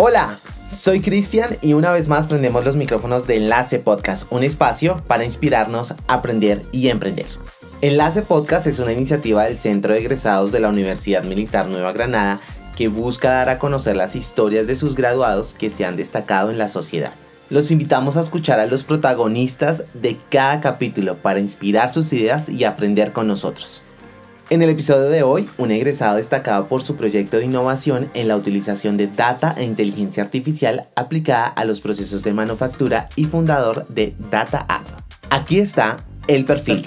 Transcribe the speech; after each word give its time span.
Hola, 0.00 0.38
soy 0.68 1.00
Cristian 1.00 1.56
y 1.60 1.72
una 1.72 1.90
vez 1.90 2.06
más 2.06 2.28
prendemos 2.28 2.64
los 2.64 2.76
micrófonos 2.76 3.26
de 3.26 3.34
Enlace 3.34 3.80
Podcast, 3.80 4.30
un 4.30 4.44
espacio 4.44 5.02
para 5.08 5.24
inspirarnos, 5.24 5.96
aprender 6.06 6.64
y 6.70 6.86
emprender. 6.86 7.26
Enlace 7.80 8.22
Podcast 8.22 8.68
es 8.68 8.78
una 8.78 8.92
iniciativa 8.92 9.42
del 9.42 9.58
Centro 9.58 9.92
de 9.92 9.98
Egresados 9.98 10.52
de 10.52 10.60
la 10.60 10.68
Universidad 10.68 11.24
Militar 11.24 11.66
Nueva 11.66 11.90
Granada 11.90 12.38
que 12.76 12.86
busca 12.86 13.32
dar 13.32 13.48
a 13.48 13.58
conocer 13.58 13.96
las 13.96 14.14
historias 14.14 14.68
de 14.68 14.76
sus 14.76 14.94
graduados 14.94 15.54
que 15.54 15.68
se 15.68 15.84
han 15.84 15.96
destacado 15.96 16.52
en 16.52 16.58
la 16.58 16.68
sociedad. 16.68 17.14
Los 17.50 17.72
invitamos 17.72 18.16
a 18.16 18.20
escuchar 18.20 18.60
a 18.60 18.66
los 18.66 18.84
protagonistas 18.84 19.82
de 19.94 20.16
cada 20.30 20.60
capítulo 20.60 21.16
para 21.16 21.40
inspirar 21.40 21.92
sus 21.92 22.12
ideas 22.12 22.48
y 22.48 22.62
aprender 22.62 23.12
con 23.12 23.26
nosotros. 23.26 23.82
En 24.50 24.62
el 24.62 24.70
episodio 24.70 25.10
de 25.10 25.22
hoy, 25.22 25.46
un 25.58 25.70
egresado 25.72 26.16
destacado 26.16 26.68
por 26.68 26.82
su 26.82 26.96
proyecto 26.96 27.36
de 27.36 27.44
innovación 27.44 28.10
en 28.14 28.28
la 28.28 28.36
utilización 28.36 28.96
de 28.96 29.06
data 29.06 29.54
e 29.58 29.62
inteligencia 29.62 30.22
artificial 30.22 30.88
aplicada 30.96 31.48
a 31.48 31.66
los 31.66 31.82
procesos 31.82 32.22
de 32.22 32.32
manufactura 32.32 33.10
y 33.14 33.26
fundador 33.26 33.86
de 33.88 34.14
Data 34.30 34.64
App. 34.66 34.86
Aquí 35.28 35.58
está 35.58 35.98
el 36.28 36.46
perfil. 36.46 36.82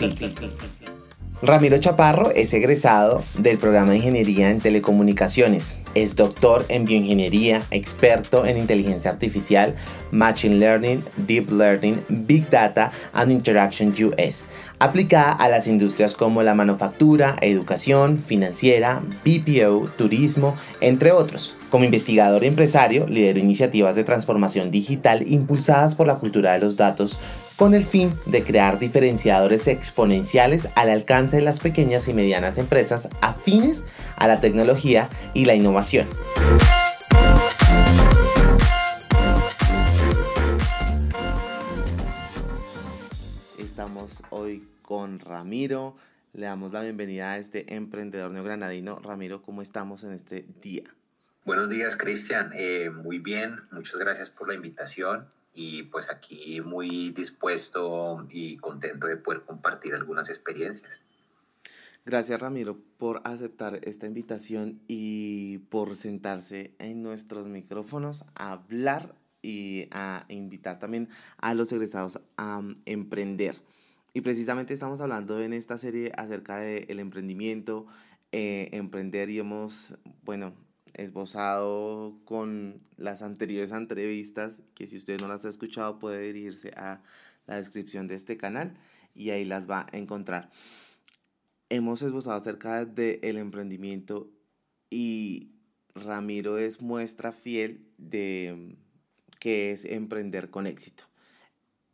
Ramiro 1.44 1.78
Chaparro 1.78 2.32
es 2.32 2.52
egresado 2.56 3.24
del 3.38 3.60
programa 3.60 3.92
de 3.92 3.98
Ingeniería 3.98 4.50
en 4.50 4.60
Telecomunicaciones. 4.60 5.76
Es 5.94 6.16
doctor 6.16 6.66
en 6.70 6.86
bioingeniería, 6.86 7.62
experto 7.72 8.46
en 8.46 8.58
inteligencia 8.58 9.12
artificial, 9.12 9.76
Machine 10.12 10.56
Learning, 10.56 11.04
Deep 11.18 11.52
Learning, 11.52 12.02
Big 12.10 12.50
Data 12.50 12.92
and 13.14 13.32
Interaction 13.32 13.94
US, 14.04 14.48
aplicada 14.80 15.32
a 15.32 15.50
las 15.50 15.68
industrias 15.68 16.16
como 16.16 16.44
la 16.44 16.56
manufactura, 16.56 17.36
educación, 17.42 18.20
financiera, 18.20 19.02
BPO, 19.26 19.90
turismo, 19.98 20.56
entre 20.80 21.12
otros. 21.12 21.58
Como 21.70 21.86
investigador 21.86 22.44
y 22.44 22.48
empresario, 22.48 23.08
lideró 23.08 23.40
iniciativas 23.40 23.96
de 23.96 24.04
transformación 24.04 24.72
digital 24.72 25.24
impulsadas 25.28 25.96
por 25.96 26.08
la 26.08 26.20
cultura 26.20 26.54
de 26.54 26.60
los 26.60 26.78
datos 26.78 27.20
con 27.62 27.76
el 27.76 27.86
fin 27.86 28.12
de 28.26 28.44
crear 28.44 28.80
diferenciadores 28.80 29.68
exponenciales 29.68 30.70
al 30.74 30.90
alcance 30.90 31.36
de 31.36 31.44
las 31.44 31.60
pequeñas 31.60 32.08
y 32.08 32.14
medianas 32.16 32.58
empresas 32.58 33.08
afines 33.22 33.84
a 34.22 34.28
la 34.28 34.40
tecnología 34.40 35.10
y 35.34 35.46
la 35.46 35.56
innovación. 35.56 36.08
Estamos 43.58 44.22
hoy 44.30 44.68
con 44.84 45.20
Ramiro. 45.20 45.96
Le 46.34 46.46
damos 46.46 46.72
la 46.72 46.82
bienvenida 46.82 47.32
a 47.32 47.40
este 47.40 47.74
emprendedor 47.74 48.30
neogranadino. 48.30 49.00
Ramiro, 49.00 49.42
¿cómo 49.42 49.64
estamos 49.64 50.04
en 50.04 50.12
este 50.12 50.46
día? 50.62 50.84
Buenos 51.44 51.70
días, 51.70 51.98
Cristian. 51.98 52.52
Eh, 52.54 52.92
muy 52.92 53.18
bien, 53.18 53.62
muchas 53.72 53.98
gracias 53.98 54.30
por 54.30 54.50
la 54.50 54.54
invitación 54.54 55.30
y 55.56 55.84
pues 55.84 56.12
aquí 56.12 56.62
muy 56.62 57.10
dispuesto 57.10 58.24
y 58.30 58.58
contento 58.58 59.08
de 59.08 59.18
poder 59.18 59.42
compartir 59.42 59.96
algunas 59.96 60.30
experiencias. 60.30 61.02
Gracias 62.04 62.40
Ramiro 62.42 62.80
por 62.98 63.22
aceptar 63.26 63.80
esta 63.84 64.08
invitación 64.08 64.82
y 64.88 65.60
por 65.70 65.96
sentarse 65.96 66.74
en 66.80 67.04
nuestros 67.04 67.48
micrófonos 67.48 68.26
a 68.34 68.54
hablar 68.54 69.14
y 69.44 69.88
a 69.92 70.26
invitar 70.28 70.80
también 70.80 71.10
a 71.38 71.54
los 71.54 71.72
egresados 71.72 72.20
a 72.38 72.64
emprender. 72.86 73.62
Y 74.14 74.22
precisamente 74.22 74.74
estamos 74.74 75.00
hablando 75.00 75.40
en 75.42 75.54
esta 75.54 75.78
serie 75.78 76.12
acerca 76.18 76.58
del 76.58 77.00
emprendimiento, 77.00 77.86
eh, 78.32 78.70
emprender 78.72 79.30
y 79.30 79.38
hemos, 79.38 79.96
bueno, 80.24 80.54
esbozado 80.96 82.18
con 82.26 82.82
las 82.98 83.22
anteriores 83.22 83.72
entrevistas, 83.74 84.64
que 84.74 84.88
si 84.88 84.98
usted 84.98 85.22
no 85.22 85.28
las 85.28 85.46
ha 85.46 85.50
escuchado 85.50 86.00
puede 86.00 86.22
dirigirse 86.24 86.72
a 86.72 87.04
la 87.46 87.58
descripción 87.58 88.08
de 88.08 88.16
este 88.16 88.38
canal 88.38 88.76
y 89.14 89.30
ahí 89.30 89.46
las 89.46 89.70
va 89.70 89.86
a 89.92 89.98
encontrar. 89.98 90.50
Hemos 91.72 92.02
esbozado 92.02 92.36
acerca 92.36 92.84
del 92.84 93.38
emprendimiento 93.38 94.30
y 94.90 95.56
Ramiro 95.96 96.58
es 96.58 96.82
muestra 96.82 97.32
fiel 97.32 97.88
de 97.98 98.76
que 99.40 99.72
es 99.72 99.86
emprender 99.86 100.50
con 100.50 100.68
éxito. 100.68 101.06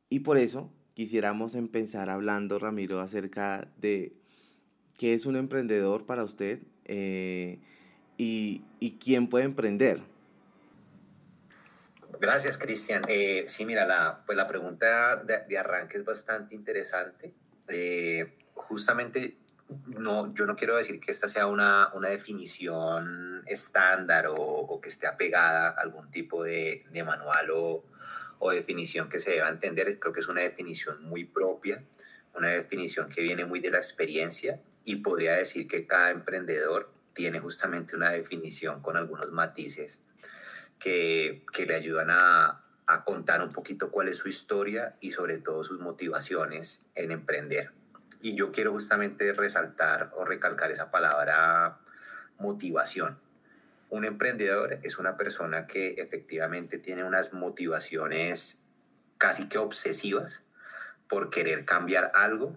Y 0.10 0.22
por 0.22 0.40
eso 0.40 0.74
quisiéramos 0.96 1.54
empezar 1.54 2.10
hablando, 2.10 2.58
Ramiro, 2.58 3.00
acerca 3.02 3.72
de 3.78 4.18
qué 4.98 5.14
es 5.14 5.28
un 5.28 5.36
emprendedor 5.36 6.08
para 6.08 6.24
usted. 6.24 6.60
Eh, 6.86 7.60
y, 8.18 8.64
y 8.80 8.98
quién 8.98 9.30
puede 9.30 9.46
emprender? 9.46 10.02
Gracias, 12.20 12.58
Cristian. 12.58 13.04
Eh, 13.08 13.46
sí, 13.48 13.64
mira, 13.64 13.86
la, 13.86 14.24
pues 14.26 14.36
la 14.36 14.48
pregunta 14.48 15.18
de, 15.18 15.58
arranque 15.58 15.98
es 15.98 16.04
bastante 16.04 16.56
interesante. 16.56 17.32
Eh, 17.68 18.34
justamente, 18.56 19.38
no, 19.88 20.34
yo 20.34 20.46
no 20.46 20.56
quiero 20.56 20.78
decir 20.78 21.00
que 21.00 21.12
esta 21.12 21.28
sea 21.28 21.48
una, 21.48 21.90
una 21.94 22.10
definición 22.10 23.44
estándar 23.48 24.28
o, 24.30 24.80
que 24.82 24.90
esté 24.90 25.08
apegada 25.08 25.70
a 25.70 25.82
algún 25.82 26.10
tipo 26.10 26.44
de, 26.44 26.86
de 26.92 27.04
manual 27.04 27.50
o, 27.52 27.86
o, 28.40 28.52
definición 28.52 29.10
que 29.10 29.20
se 29.20 29.32
deba 29.32 29.50
entender. 29.50 30.00
Creo 30.00 30.14
que 30.14 30.20
es 30.22 30.28
una 30.28 30.42
definición 30.42 31.04
muy 31.04 31.26
propia, 31.26 31.84
una 32.34 32.50
definición 32.50 33.10
que 33.10 33.22
viene 33.22 33.46
muy 33.46 33.60
de 33.60 33.72
la 33.72 33.78
experiencia 33.78 34.62
y 34.84 34.98
podría 34.98 35.34
decir 35.34 35.68
que 35.68 35.86
cada 35.86 36.12
emprendedor 36.12 36.90
tiene 37.14 37.40
justamente 37.40 37.96
una 37.96 38.12
definición 38.12 38.82
con 38.82 38.96
algunos 38.96 39.32
matices 39.32 40.04
que, 40.80 41.44
que 41.52 41.66
le 41.66 41.76
ayudan 41.76 42.10
a, 42.12 42.64
a, 42.86 43.04
contar 43.04 43.42
un 43.42 43.52
poquito 43.52 43.90
cuál 43.90 44.08
es 44.08 44.18
su 44.18 44.30
historia 44.30 44.96
y 45.02 45.12
sobre 45.12 45.40
todo 45.40 45.64
sus 45.64 45.80
motivaciones 45.80 46.86
en 46.94 47.12
emprender. 47.12 47.72
Y 48.20 48.36
yo 48.36 48.52
quiero 48.52 48.72
justamente 48.72 49.32
resaltar 49.34 50.12
o 50.16 50.26
recalcar 50.26 50.72
esa 50.72 50.92
palabra 50.92 51.80
motivación. 52.40 53.20
Un 53.90 54.06
emprendedor 54.06 54.80
es 54.84 55.00
una 55.00 55.16
persona 55.18 55.68
que 55.68 55.96
efectivamente 55.98 56.78
tiene 56.78 57.04
unas 57.04 57.34
motivaciones 57.34 58.66
casi 59.18 59.48
que 59.48 59.58
obsesivas 59.58 60.48
por 61.08 61.30
querer 61.30 61.66
cambiar 61.66 62.12
algo 62.14 62.56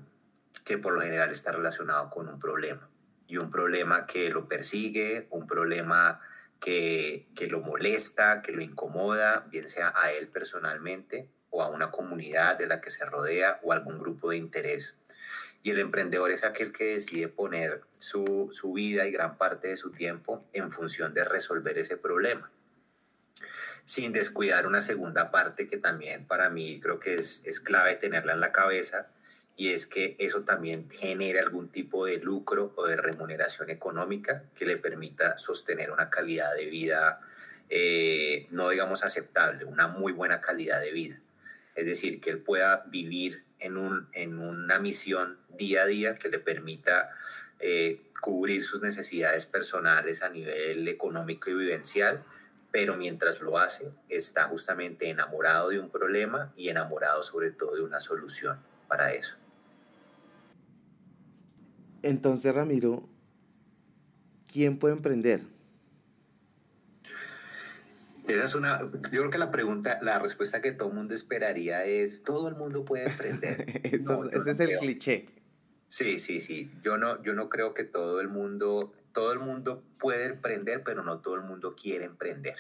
que 0.65 0.79
por 0.79 0.93
lo 0.93 1.03
general 1.03 1.31
está 1.31 1.53
relacionado 1.53 2.11
con 2.11 2.29
un 2.29 2.39
problema 2.39 2.89
y 3.27 3.37
un 3.37 3.49
problema 3.49 4.07
que 4.07 4.29
lo 4.29 4.49
persigue, 4.49 5.29
un 5.31 5.47
problema 5.47 6.21
que, 6.59 7.29
que 7.37 7.47
lo 7.47 7.61
molesta, 7.61 8.43
que 8.43 8.53
lo 8.53 8.61
incomoda, 8.61 9.47
bien 9.51 9.69
sea 9.69 9.93
a 9.97 10.11
él 10.11 10.27
personalmente 10.29 11.29
o 11.51 11.63
a 11.63 11.69
una 11.69 11.91
comunidad 11.91 12.59
de 12.59 12.67
la 12.67 12.81
que 12.81 12.91
se 12.91 13.05
rodea 13.05 13.61
o 13.63 13.73
algún 13.73 13.99
grupo 13.99 14.31
de 14.31 14.37
interés. 14.37 14.99
Y 15.63 15.71
el 15.71 15.79
emprendedor 15.79 16.31
es 16.31 16.45
aquel 16.45 16.73
que 16.73 16.95
decide 16.95 17.29
poner 17.29 17.83
su, 17.99 18.49
su, 18.53 18.73
vida 18.73 19.07
y 19.07 19.11
gran 19.11 19.37
parte 19.37 19.69
de 19.69 19.77
su 19.77 19.93
tiempo 19.93 20.43
en 20.53 20.71
función 20.71 21.13
de 21.13 21.25
resolver 21.25 21.79
ese 21.79 21.97
problema, 21.99 22.51
sin 23.85 24.13
descuidar 24.13 24.67
una 24.67 24.81
segunda 24.81 25.31
parte 25.31 25.67
que 25.67 25.77
también 25.77 26.27
para 26.27 26.49
mí 26.49 26.81
creo 26.81 26.99
que 26.99 27.15
es, 27.15 27.43
es 27.45 27.61
clave 27.61 27.97
tenerla 27.97 28.33
en 28.33 28.41
la 28.41 28.53
cabeza, 28.53 29.11
y 29.61 29.75
es 29.75 29.87
que 29.87 30.17
eso 30.19 30.45
también 30.45 30.89
genere 30.89 31.39
algún 31.39 31.69
tipo 31.69 32.07
de 32.07 32.17
lucro 32.17 32.73
o 32.77 32.87
de 32.87 32.97
remuneración 32.97 33.69
económica 33.69 34.45
que 34.55 34.65
le 34.65 34.79
permita 34.79 35.37
sostener 35.37 35.91
una 35.91 36.09
calidad 36.09 36.55
de 36.55 36.65
vida, 36.65 37.21
eh, 37.69 38.47
no 38.53 38.71
digamos 38.71 39.05
aceptable, 39.05 39.67
una 39.67 39.87
muy 39.87 40.13
buena 40.13 40.41
calidad 40.41 40.81
de 40.81 40.93
vida. 40.93 41.21
Es 41.75 41.85
decir, 41.85 42.23
que 42.23 42.31
él 42.31 42.39
pueda 42.39 42.85
vivir 42.87 43.45
en, 43.61 43.77
un, 43.77 44.09
en 44.13 44.39
una 44.39 44.79
misión 44.79 45.39
día 45.49 45.83
a 45.83 45.87
día 45.87 46.15
que 46.15 46.29
le 46.29 46.39
permita 46.39 47.11
eh, 47.59 48.03
cubrir 48.21 48.65
sus 48.65 48.83
necesidades 48.83 49.47
personales 49.47 50.23
a 50.23 50.29
nivel 50.29 50.89
económico 50.89 51.51
y 51.51 51.55
vivencial, 51.55 52.25
pero 52.73 52.97
mientras 52.97 53.41
lo 53.41 53.59
hace 53.59 53.91
está 54.09 54.45
justamente 54.45 55.09
enamorado 55.09 55.71
de 55.71 55.79
un 55.79 55.91
problema 55.91 56.53
y 56.57 56.69
enamorado 56.69 57.23
sobre 57.23 57.51
todo 57.51 57.77
de 57.77 57.83
una 57.83 58.01
solución 58.01 58.59
para 58.89 59.13
eso. 59.13 59.37
Entonces, 62.03 62.55
Ramiro, 62.55 63.09
¿quién 64.51 64.79
puede 64.79 64.95
emprender? 64.95 65.43
Esa 68.31 68.45
es 68.45 68.55
una, 68.55 68.81
yo 68.81 68.91
creo 69.21 69.31
que 69.31 69.39
la 69.39 69.51
pregunta, 69.51 69.99
la 70.03 70.19
respuesta 70.19 70.61
que 70.61 70.73
todo 70.73 70.89
el 70.89 70.95
mundo 70.95 71.15
esperaría 71.15 71.85
es, 71.85 72.23
todo 72.23 72.49
el 72.49 72.55
mundo 72.55 72.85
puede 72.85 73.07
emprender. 73.07 73.81
ese 74.33 74.51
es 74.51 74.61
el 74.61 74.79
cliché. 74.79 75.29
Sí, 75.89 76.21
sí, 76.21 76.41
sí. 76.41 76.71
Yo 76.83 76.99
no, 76.99 77.21
yo 77.23 77.35
no 77.35 77.49
creo 77.49 77.75
que 77.75 77.83
todo 77.83 78.21
el 78.21 78.29
mundo, 78.29 78.93
todo 79.13 79.33
el 79.33 79.41
mundo 79.41 79.83
puede 79.99 80.27
emprender, 80.27 80.83
pero 80.85 81.03
no 81.03 81.21
todo 81.21 81.35
el 81.35 81.43
mundo 81.43 81.75
quiere 81.75 82.05
emprender. 82.05 82.55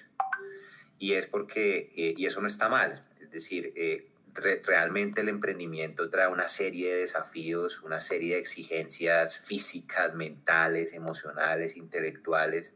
Y 0.98 1.12
es 1.12 1.28
porque, 1.28 1.90
eh, 1.96 2.14
y 2.16 2.26
eso 2.26 2.40
no 2.40 2.48
está 2.48 2.68
mal. 2.68 3.06
Es 3.20 3.30
decir, 3.30 3.72
eh, 3.76 4.06
realmente 4.34 5.20
el 5.20 5.28
emprendimiento 5.28 6.10
trae 6.10 6.28
una 6.28 6.48
serie 6.48 6.92
de 6.92 7.00
desafíos, 7.00 7.82
una 7.82 8.00
serie 8.00 8.34
de 8.34 8.40
exigencias 8.40 9.38
físicas, 9.38 10.14
mentales, 10.14 10.92
emocionales, 10.92 11.76
intelectuales, 11.76 12.74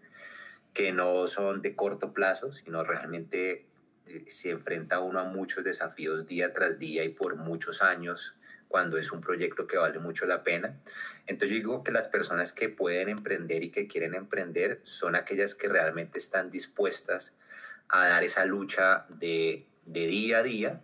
que 0.74 0.92
no 0.92 1.26
son 1.28 1.62
de 1.62 1.74
corto 1.74 2.12
plazo, 2.12 2.52
sino 2.52 2.84
realmente 2.84 3.64
eh, 4.06 4.24
se 4.26 4.50
enfrenta 4.50 5.00
uno 5.00 5.20
a 5.20 5.24
muchos 5.24 5.64
desafíos 5.64 6.26
día 6.26 6.52
tras 6.52 6.78
día 6.78 7.04
y 7.04 7.08
por 7.08 7.36
muchos 7.36 7.80
años 7.80 8.36
cuando 8.68 8.98
es 8.98 9.12
un 9.12 9.20
proyecto 9.20 9.68
que 9.68 9.76
vale 9.76 10.00
mucho 10.00 10.26
la 10.26 10.42
pena. 10.42 10.76
Entonces 11.26 11.50
yo 11.50 11.62
digo 11.62 11.84
que 11.84 11.92
las 11.92 12.08
personas 12.08 12.52
que 12.52 12.68
pueden 12.68 13.08
emprender 13.08 13.62
y 13.62 13.70
que 13.70 13.86
quieren 13.86 14.14
emprender 14.14 14.80
son 14.82 15.14
aquellas 15.14 15.54
que 15.54 15.68
realmente 15.68 16.18
están 16.18 16.50
dispuestas 16.50 17.38
a 17.88 18.08
dar 18.08 18.24
esa 18.24 18.44
lucha 18.44 19.06
de, 19.08 19.66
de 19.86 20.06
día 20.06 20.38
a 20.38 20.42
día 20.42 20.80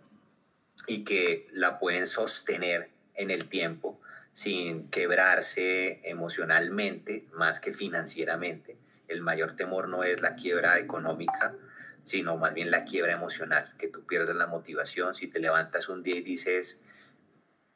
y 0.87 1.03
que 1.03 1.47
la 1.51 1.79
pueden 1.79 2.07
sostener 2.07 2.89
en 3.15 3.29
el 3.29 3.49
tiempo 3.49 3.99
sin 4.31 4.89
quebrarse 4.89 5.99
emocionalmente 6.05 7.27
más 7.33 7.59
que 7.59 7.73
financieramente. 7.73 8.77
El 9.11 9.21
mayor 9.21 9.55
temor 9.55 9.89
no 9.89 10.03
es 10.03 10.21
la 10.21 10.35
quiebra 10.35 10.79
económica, 10.79 11.55
sino 12.01 12.37
más 12.37 12.53
bien 12.53 12.71
la 12.71 12.85
quiebra 12.85 13.13
emocional, 13.13 13.73
que 13.77 13.87
tú 13.87 14.05
pierdas 14.05 14.35
la 14.35 14.47
motivación 14.47 15.13
si 15.13 15.27
te 15.27 15.39
levantas 15.39 15.89
un 15.89 16.01
día 16.01 16.15
y 16.15 16.21
dices, 16.21 16.81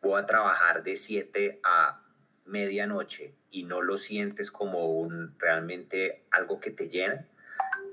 voy 0.02 0.22
a 0.22 0.26
trabajar 0.26 0.84
de 0.84 0.96
7 0.96 1.60
a 1.64 2.02
medianoche 2.46 3.36
y 3.50 3.64
no 3.64 3.82
lo 3.82 3.98
sientes 3.98 4.50
como 4.50 4.86
un 4.86 5.36
realmente 5.40 6.26
algo 6.32 6.60
que 6.60 6.72
te 6.72 6.88
llena, 6.88 7.28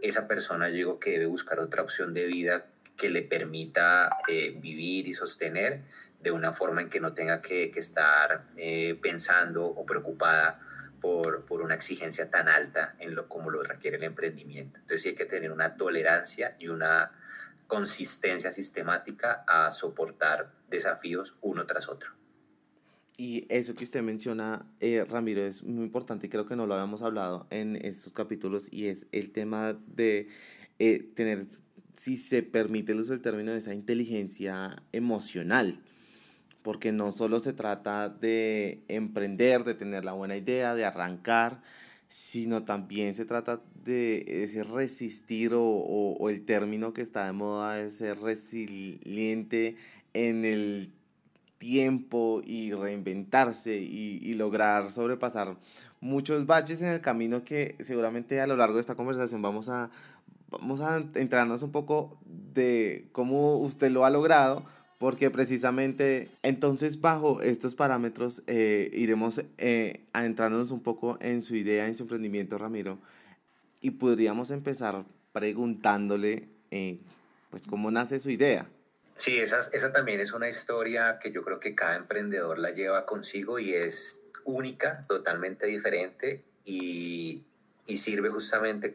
esa 0.03 0.29
persona 0.29 0.69
yo 0.69 0.75
digo 0.75 1.01
que 1.01 1.13
debe 1.13 1.27
buscar 1.27 1.59
otra 1.61 1.83
opción 1.83 2.15
de 2.15 2.27
vida 2.27 2.67
que 2.97 3.11
le 3.11 3.23
permita 3.23 4.11
eh, 4.29 4.55
vivir 4.57 5.09
y 5.09 5.15
sostener 5.15 5.83
de 6.21 6.31
una 6.31 6.53
forma 6.53 6.83
en 6.83 6.89
que 6.89 7.01
no 7.01 7.15
tenga 7.15 7.41
que, 7.41 7.65
estar 7.75 8.45
eh, 8.57 8.97
pensando 9.03 9.65
o 9.65 9.85
preocupada 9.85 10.61
por, 11.03 11.45
por, 11.45 11.61
una 11.61 11.75
exigencia 11.75 12.31
tan 12.31 12.49
alta 12.49 12.97
en 12.99 13.15
lo 13.15 13.29
como 13.29 13.51
lo 13.51 13.63
requiere 13.63 13.99
el 13.99 14.05
emprendimiento. 14.05 14.81
Entonces 14.81 15.09
hay 15.09 15.15
que 15.15 15.27
tener 15.27 15.53
una 15.53 15.77
tolerancia 15.77 16.55
y 16.59 16.69
una 16.69 17.11
consistencia 17.67 18.51
sistemática 18.51 19.45
a 19.47 19.71
soportar 19.71 20.53
desafíos 20.71 21.37
uno 21.43 21.67
tras 21.67 21.89
otro. 21.89 22.13
Y 23.17 23.47
eso 23.49 23.75
que 23.75 23.85
usted 23.85 24.03
menciona, 24.03 24.67
eh, 24.81 25.05
Ramiro, 25.09 25.43
es 25.43 25.63
muy 25.63 25.85
importante 25.85 26.27
y 26.27 26.31
creo 26.31 26.47
que 26.47 26.57
no 26.57 26.67
lo 26.67 26.75
habíamos 26.75 27.03
hablado 27.03 27.47
en 27.51 27.77
estos 27.77 28.13
capítulos 28.13 28.69
y 28.71 28.87
es 28.87 29.07
el 29.13 29.33
tema 29.33 29.79
de 29.87 30.29
eh, 30.79 31.11
tener, 31.15 31.47
si 31.97 32.17
se 32.17 32.43
permite 32.43 32.93
el 32.93 33.01
uso 33.01 33.13
del 33.13 33.23
término, 33.23 33.53
de 33.53 33.59
esa 33.59 33.75
inteligencia 33.75 34.83
emocional 34.93 35.79
porque 36.63 36.93
no 36.93 37.13
solo 37.13 37.41
se 37.41 37.53
trata 37.53 38.09
de 38.09 38.83
emprender, 38.89 39.65
de 39.65 39.75
tener 39.75 40.05
la 40.05 40.13
buena 40.13 40.37
idea, 40.37 40.75
de 40.75 40.85
arrancar, 40.85 41.61
sino 42.09 42.65
también 42.65 43.15
se 43.15 43.25
trata 43.25 43.61
de 43.85 44.43
ese 44.45 44.65
resistir 44.65 45.55
o, 45.55 45.63
o, 45.65 46.29
el 46.29 46.45
término 46.45 46.93
que 46.93 47.03
está 47.03 47.27
de 47.27 47.33
moda 47.33 47.81
es 47.81 47.95
ser 47.95 48.19
resiliente 48.21 49.77
en 50.13 50.45
el 50.45 50.93
tiempo 51.59 52.43
y 52.45 52.73
reinventarse 52.73 53.79
y, 53.79 54.19
y, 54.21 54.35
lograr 54.35 54.91
sobrepasar 54.91 55.57
muchos 56.01 56.45
baches 56.45 56.83
en 56.83 56.89
el 56.89 57.01
camino 57.01 57.45
que 57.45 57.77
seguramente 57.81 58.41
a 58.41 58.47
lo 58.47 58.57
largo 58.57 58.75
de 58.75 58.81
esta 58.81 58.97
conversación 58.97 59.41
vamos 59.41 59.69
a, 59.69 59.89
vamos 60.51 60.81
a 60.81 61.03
entrarnos 61.15 61.63
un 61.63 61.73
poco 61.73 62.19
de 62.27 63.09
cómo 63.13 63.57
usted 63.57 63.91
lo 63.91 64.05
ha 64.05 64.11
logrado, 64.11 64.65
porque 65.03 65.31
precisamente 65.31 66.31
entonces 66.45 67.01
bajo 67.01 67.43
estos 67.43 67.75
parámetros 67.75 68.45
eh, 68.47 68.89
iremos 68.93 69.41
eh, 69.59 70.05
adentrándonos 70.13 70.71
un 70.71 70.81
poco 70.81 71.19
en 71.21 71.43
su 71.43 71.57
idea, 71.57 71.89
en 71.89 71.97
su 71.97 72.05
emprendimiento, 72.05 72.57
Ramiro, 72.57 73.01
y 73.81 73.91
podríamos 73.91 74.53
empezar 74.53 75.05
preguntándole, 75.33 76.47
eh, 76.71 77.01
pues, 77.51 77.65
cómo 77.69 77.91
nace 77.91 78.21
su 78.21 78.31
idea. 78.31 78.69
Sí, 79.17 79.41
esa, 79.41 79.59
esa 79.59 79.93
también 79.93 80.21
es 80.21 80.35
una 80.35 80.49
historia 80.49 81.19
que 81.21 81.33
yo 81.33 81.43
creo 81.43 81.59
que 81.59 81.75
cada 81.75 81.97
emprendedor 81.97 82.61
la 82.61 82.71
lleva 82.71 83.05
consigo 83.05 83.59
y 83.59 83.75
es 83.75 84.27
única, 84.45 85.05
totalmente 85.09 85.67
diferente 85.67 86.45
y, 86.65 87.43
y 87.87 87.97
sirve 87.97 88.29
justamente, 88.29 88.95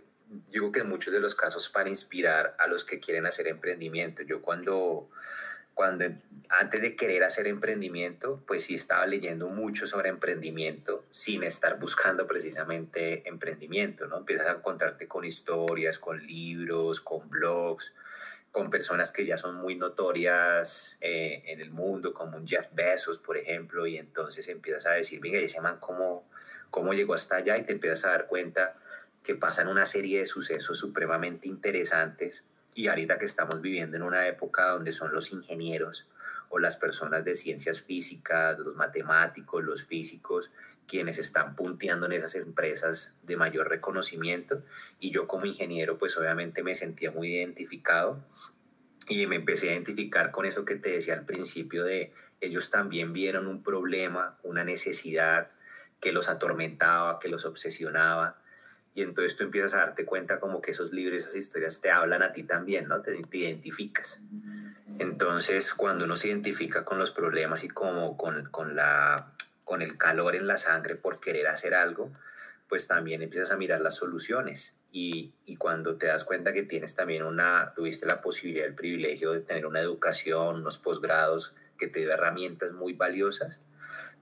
digo 0.53 0.71
que 0.71 0.79
en 0.79 0.87
muchos 0.87 1.13
de 1.13 1.19
los 1.19 1.35
casos 1.35 1.67
para 1.67 1.89
inspirar 1.89 2.55
a 2.59 2.67
los 2.67 2.85
que 2.85 3.01
quieren 3.01 3.25
hacer 3.25 3.49
emprendimiento. 3.49 4.23
Yo 4.23 4.41
cuando 4.41 5.09
cuando 5.77 6.05
antes 6.49 6.81
de 6.81 6.95
querer 6.95 7.23
hacer 7.23 7.45
emprendimiento, 7.45 8.41
pues 8.47 8.63
sí 8.63 8.73
estaba 8.73 9.05
leyendo 9.05 9.47
mucho 9.49 9.85
sobre 9.85 10.09
emprendimiento 10.09 11.05
sin 11.11 11.43
estar 11.43 11.77
buscando 11.77 12.25
precisamente 12.25 13.29
emprendimiento, 13.29 14.07
¿no? 14.07 14.17
Empiezas 14.17 14.47
a 14.47 14.53
encontrarte 14.53 15.07
con 15.07 15.23
historias, 15.23 15.99
con 15.99 16.25
libros, 16.25 16.99
con 16.99 17.29
blogs, 17.29 17.93
con 18.51 18.71
personas 18.71 19.11
que 19.11 19.27
ya 19.27 19.37
son 19.37 19.53
muy 19.57 19.75
notorias 19.75 20.97
eh, 21.01 21.43
en 21.45 21.61
el 21.61 21.69
mundo, 21.69 22.11
como 22.11 22.37
un 22.37 22.47
Jeff 22.47 22.69
Bezos, 22.71 23.19
por 23.19 23.37
ejemplo, 23.37 23.85
y 23.85 23.99
entonces 23.99 24.47
empiezas 24.47 24.87
a 24.87 24.93
decir, 24.93 25.19
venga, 25.21 25.37
ese 25.37 25.61
man, 25.61 25.77
¿cómo, 25.79 26.27
¿cómo 26.71 26.95
llegó 26.95 27.13
hasta 27.13 27.35
allá? 27.35 27.55
Y 27.55 27.65
te 27.65 27.73
empiezas 27.73 28.05
a 28.05 28.09
dar 28.09 28.25
cuenta 28.25 28.75
que 29.21 29.35
pasan 29.35 29.67
una 29.67 29.85
serie 29.85 30.17
de 30.17 30.25
sucesos 30.25 30.79
supremamente 30.79 31.47
interesantes 31.47 32.47
y 32.77 32.89
ahorita 32.89 33.17
que 33.17 33.25
estamos 33.25 33.59
viviendo 33.59 33.97
en 33.97 34.03
una 34.03 34.27
época 34.27 34.69
donde 34.69 34.91
son 34.91 35.11
los 35.11 35.33
ingenieros 35.33 36.07
o 36.49 36.59
las 36.59 36.77
personas 36.77 37.25
de 37.25 37.33
ciencias 37.33 37.81
físicas, 37.81 38.59
los 38.59 38.75
matemáticos, 38.75 39.63
los 39.63 39.83
físicos, 39.83 40.51
quienes 40.87 41.17
están 41.17 41.55
punteando 41.55 42.05
en 42.05 42.11
esas 42.11 42.35
empresas 42.35 43.17
de 43.23 43.35
mayor 43.35 43.67
reconocimiento. 43.67 44.61
Y 44.99 45.09
yo 45.09 45.27
como 45.27 45.47
ingeniero, 45.47 45.97
pues 45.97 46.19
obviamente 46.19 46.61
me 46.61 46.75
sentía 46.75 47.09
muy 47.09 47.33
identificado 47.33 48.23
y 49.09 49.25
me 49.25 49.37
empecé 49.37 49.69
a 49.69 49.73
identificar 49.73 50.29
con 50.29 50.45
eso 50.45 50.63
que 50.63 50.75
te 50.75 50.91
decía 50.91 51.15
al 51.15 51.25
principio 51.25 51.83
de 51.83 52.13
ellos 52.41 52.69
también 52.69 53.11
vieron 53.11 53.47
un 53.47 53.63
problema, 53.63 54.37
una 54.43 54.63
necesidad 54.63 55.49
que 55.99 56.11
los 56.11 56.29
atormentaba, 56.29 57.17
que 57.17 57.29
los 57.29 57.45
obsesionaba 57.45 58.37
y 58.97 59.03
entonces 59.03 59.37
tú 59.37 59.43
empiezas 59.43 59.75
a 59.75 59.81
darte 59.81 60.05
cuenta 60.05 60.39
como 60.39 60.59
que 60.59 60.71
esos 60.71 60.91
libros, 60.91 61.19
esas 61.19 61.35
historias 61.35 61.81
te 61.81 61.91
hablan 61.91 62.23
a 62.23 62.31
ti 62.31 62.41
también, 62.41 62.87
¿no? 62.87 63.03
Te, 63.03 63.15
identificas. 63.31 64.23
Entonces, 64.97 65.75
cuando 65.75 66.05
uno 66.05 66.15
se 66.15 66.29
identifica 66.29 66.83
con 66.83 66.97
los 66.97 67.11
problemas 67.11 67.63
y 67.63 67.67
como 67.67 68.17
con, 68.17 68.49
con, 68.49 68.75
la, 68.75 69.35
con 69.63 69.83
el 69.83 69.99
calor 69.99 70.35
en 70.35 70.47
la 70.47 70.57
sangre 70.57 70.95
por 70.95 71.19
querer 71.19 71.45
hacer 71.45 71.75
algo, 71.75 72.11
pues 72.67 72.87
también 72.87 73.21
empiezas 73.21 73.51
a 73.51 73.57
mirar 73.57 73.81
las 73.81 73.97
soluciones. 73.97 74.79
Y, 74.91 75.31
y, 75.45 75.57
cuando 75.57 75.99
te 75.99 76.07
das 76.07 76.23
cuenta 76.23 76.51
que 76.51 76.63
tienes 76.63 76.95
también 76.95 77.21
una, 77.21 77.71
tuviste 77.75 78.07
la 78.07 78.19
posibilidad, 78.19 78.65
el 78.65 78.73
privilegio 78.73 79.31
de 79.31 79.41
tener 79.41 79.67
una 79.67 79.79
educación, 79.79 80.61
unos 80.61 80.79
posgrados 80.79 81.55
que 81.77 81.85
te 81.85 81.99
dio 81.99 82.11
herramientas 82.11 82.71
muy 82.71 82.93
valiosas, 82.93 83.61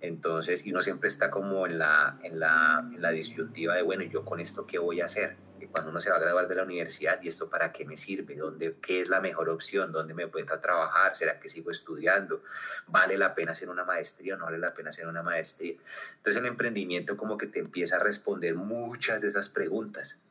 entonces, 0.08 0.66
y 0.66 0.72
uno 0.72 0.82
siempre 0.82 1.08
está 1.08 1.32
como 1.32 1.66
en 1.66 1.80
la, 1.80 2.20
en 2.24 2.40
la, 2.40 2.88
en 2.94 3.02
la 3.02 3.12
disyuntiva 3.12 3.76
de, 3.76 3.82
bueno, 3.82 4.04
¿yo 4.04 4.24
con 4.24 4.40
esto 4.40 4.66
qué 4.66 4.78
voy 4.78 5.02
a 5.02 5.06
hacer? 5.06 5.38
Y 5.60 5.68
cuando 5.68 5.90
uno 5.90 6.00
se 6.00 6.12
va 6.12 6.18
a 6.18 6.20
graduar 6.20 6.48
de 6.48 6.56
la 6.56 6.64
universidad, 6.64 7.22
¿y 7.24 7.28
esto 7.28 7.50
para 7.50 7.72
qué 7.72 7.86
me 7.86 7.98
sirve? 7.98 8.36
¿Dónde, 8.36 8.78
¿Qué 8.82 9.02
es 9.02 9.10
la 9.10 9.20
mejor 9.20 9.50
opción? 9.50 9.92
¿Dónde 9.92 10.14
me 10.14 10.28
puedo 10.28 10.60
trabajar? 10.60 11.16
¿Será 11.16 11.40
que 11.40 11.50
sigo 11.50 11.72
estudiando? 11.72 12.44
¿Vale 12.88 13.18
la 13.18 13.34
pena 13.34 13.54
hacer 13.54 13.70
una 13.70 13.84
maestría 13.84 14.36
o 14.36 14.38
no 14.38 14.46
vale 14.46 14.60
la 14.60 14.74
pena 14.74 14.90
hacer 14.90 15.08
una 15.08 15.24
maestría? 15.24 15.76
Entonces 16.18 16.42
el 16.42 16.48
emprendimiento 16.48 17.18
como 17.18 17.38
que 17.38 17.48
te 17.48 17.60
empieza 17.60 17.96
a 17.96 18.00
responder 18.00 18.56
muchas 18.56 19.22
de 19.22 19.28
esas 19.28 19.50
preguntas. 19.50 20.22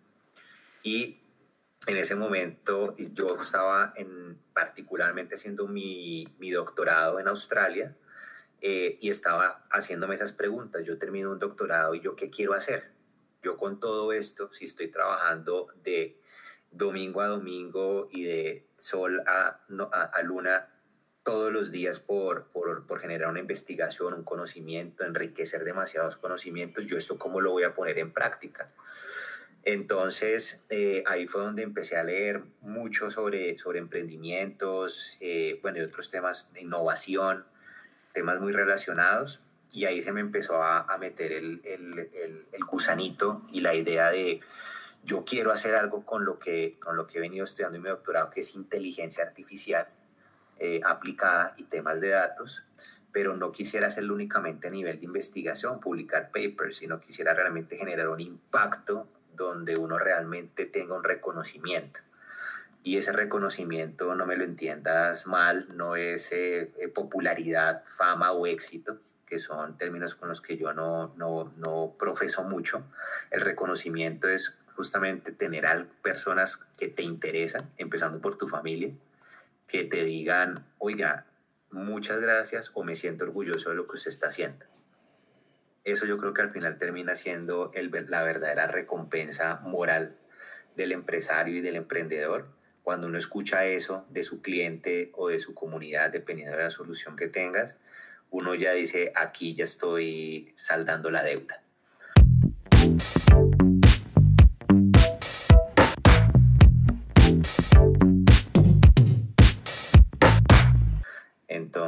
Y 0.82 1.20
en 1.86 1.96
ese 1.96 2.14
momento 2.14 2.94
yo 2.96 3.34
estaba 3.36 3.92
en, 3.96 4.38
particularmente 4.52 5.34
haciendo 5.34 5.66
mi, 5.66 6.28
mi 6.38 6.50
doctorado 6.50 7.18
en 7.18 7.28
Australia 7.28 7.96
eh, 8.66 8.96
y 8.98 9.10
estaba 9.10 9.66
haciéndome 9.70 10.14
esas 10.14 10.32
preguntas. 10.32 10.86
Yo 10.86 10.96
termino 10.96 11.30
un 11.30 11.38
doctorado 11.38 11.94
y 11.94 12.00
yo 12.00 12.16
qué 12.16 12.30
quiero 12.30 12.54
hacer. 12.54 12.92
Yo 13.42 13.58
con 13.58 13.78
todo 13.78 14.14
esto, 14.14 14.50
si 14.54 14.64
estoy 14.64 14.88
trabajando 14.88 15.68
de 15.82 16.18
domingo 16.70 17.20
a 17.20 17.26
domingo 17.26 18.08
y 18.10 18.24
de 18.24 18.66
sol 18.78 19.22
a, 19.26 19.60
a, 19.92 20.22
luna 20.22 20.70
todos 21.24 21.52
los 21.52 21.72
días 21.72 22.00
por, 22.00 22.46
por, 22.52 22.86
por, 22.86 23.00
generar 23.00 23.28
una 23.28 23.40
investigación, 23.40 24.14
un 24.14 24.24
conocimiento, 24.24 25.04
enriquecer 25.04 25.62
demasiados 25.64 26.16
conocimientos, 26.16 26.86
yo 26.86 26.96
esto 26.96 27.18
cómo 27.18 27.42
lo 27.42 27.52
voy 27.52 27.64
a 27.64 27.74
poner 27.74 27.98
en 27.98 28.14
práctica. 28.14 28.72
Entonces, 29.64 30.64
eh, 30.70 31.04
ahí 31.06 31.26
fue 31.26 31.42
donde 31.42 31.62
empecé 31.62 31.98
a 31.98 32.04
leer 32.04 32.42
mucho 32.62 33.10
sobre, 33.10 33.58
sobre 33.58 33.78
emprendimientos, 33.78 35.18
eh, 35.20 35.58
bueno, 35.60 35.78
y 35.78 35.82
otros 35.82 36.10
temas 36.10 36.54
de 36.54 36.62
innovación, 36.62 37.44
temas 38.14 38.40
muy 38.40 38.52
relacionados 38.52 39.42
y 39.72 39.84
ahí 39.84 40.02
se 40.02 40.12
me 40.12 40.20
empezó 40.20 40.62
a, 40.62 40.80
a 40.82 40.96
meter 40.98 41.32
el, 41.32 41.60
el, 41.64 41.98
el, 42.52 42.64
gusanito 42.64 43.42
y 43.52 43.60
la 43.60 43.74
idea 43.74 44.10
de 44.10 44.40
yo 45.02 45.24
quiero 45.24 45.50
hacer 45.50 45.74
algo 45.74 46.06
con 46.06 46.24
lo 46.24 46.38
que, 46.38 46.78
con 46.78 46.96
lo 46.96 47.06
que 47.06 47.18
he 47.18 47.20
venido 47.20 47.44
estudiando 47.44 47.76
en 47.76 47.82
mi 47.82 47.88
doctorado, 47.88 48.30
que 48.30 48.40
es 48.40 48.54
inteligencia 48.54 49.24
artificial 49.24 49.88
eh, 50.58 50.80
aplicada 50.84 51.52
y 51.56 51.64
temas 51.64 52.00
de 52.00 52.10
datos, 52.10 52.64
pero 53.12 53.36
no 53.36 53.52
quisiera 53.52 53.88
hacerlo 53.88 54.14
únicamente 54.14 54.68
a 54.68 54.70
nivel 54.70 54.98
de 54.98 55.06
investigación, 55.06 55.80
publicar 55.80 56.30
papers, 56.30 56.76
sino 56.76 57.00
quisiera 57.00 57.34
realmente 57.34 57.76
generar 57.76 58.08
un 58.08 58.20
impacto 58.20 59.08
donde 59.34 59.76
uno 59.76 59.98
realmente 59.98 60.66
tenga 60.66 60.94
un 60.94 61.04
reconocimiento. 61.04 62.00
Y 62.84 62.98
ese 62.98 63.12
reconocimiento, 63.12 64.14
no 64.14 64.26
me 64.26 64.36
lo 64.36 64.44
entiendas 64.44 65.26
mal, 65.26 65.66
no 65.74 65.96
es 65.96 66.30
eh, 66.32 66.70
eh, 66.78 66.88
popularidad, 66.88 67.82
fama 67.86 68.30
o 68.30 68.46
éxito, 68.46 68.98
que 69.26 69.38
son 69.38 69.76
términos 69.78 70.14
con 70.14 70.28
los 70.28 70.40
que 70.40 70.56
yo 70.56 70.72
no, 70.72 71.12
no, 71.16 71.50
no 71.56 71.96
profeso 71.98 72.44
mucho. 72.44 72.84
El 73.30 73.40
reconocimiento 73.40 74.28
es 74.28 74.58
justamente 74.76 75.32
tener 75.32 75.66
a 75.66 75.86
personas 76.02 76.66
que 76.76 76.88
te 76.88 77.02
interesan, 77.02 77.72
empezando 77.78 78.20
por 78.20 78.36
tu 78.36 78.46
familia, 78.46 78.92
que 79.66 79.84
te 79.84 80.04
digan, 80.04 80.66
oiga, 80.78 81.26
muchas 81.70 82.20
gracias 82.20 82.70
o 82.74 82.84
me 82.84 82.94
siento 82.94 83.24
orgulloso 83.24 83.70
de 83.70 83.76
lo 83.76 83.86
que 83.86 83.94
usted 83.94 84.10
está 84.10 84.28
haciendo. 84.28 84.66
Eso 85.84 86.06
yo 86.06 86.16
creo 86.16 86.32
que 86.32 86.42
al 86.42 86.50
final 86.50 86.78
termina 86.78 87.14
siendo 87.14 87.70
el, 87.74 87.90
la 88.08 88.22
verdadera 88.22 88.66
recompensa 88.66 89.56
moral 89.62 90.16
del 90.76 90.92
empresario 90.92 91.56
y 91.56 91.60
del 91.60 91.76
emprendedor. 91.76 92.48
Cuando 92.84 93.06
uno 93.06 93.16
escucha 93.16 93.64
eso 93.64 94.04
de 94.10 94.22
su 94.22 94.42
cliente 94.42 95.10
o 95.14 95.28
de 95.30 95.38
su 95.38 95.54
comunidad, 95.54 96.10
dependiendo 96.10 96.54
de 96.54 96.64
la 96.64 96.68
solución 96.68 97.16
que 97.16 97.28
tengas, 97.28 97.78
uno 98.28 98.54
ya 98.54 98.72
dice, 98.72 99.10
aquí 99.16 99.54
ya 99.54 99.64
estoy 99.64 100.52
saldando 100.54 101.10
la 101.10 101.22
deuda. 101.22 101.62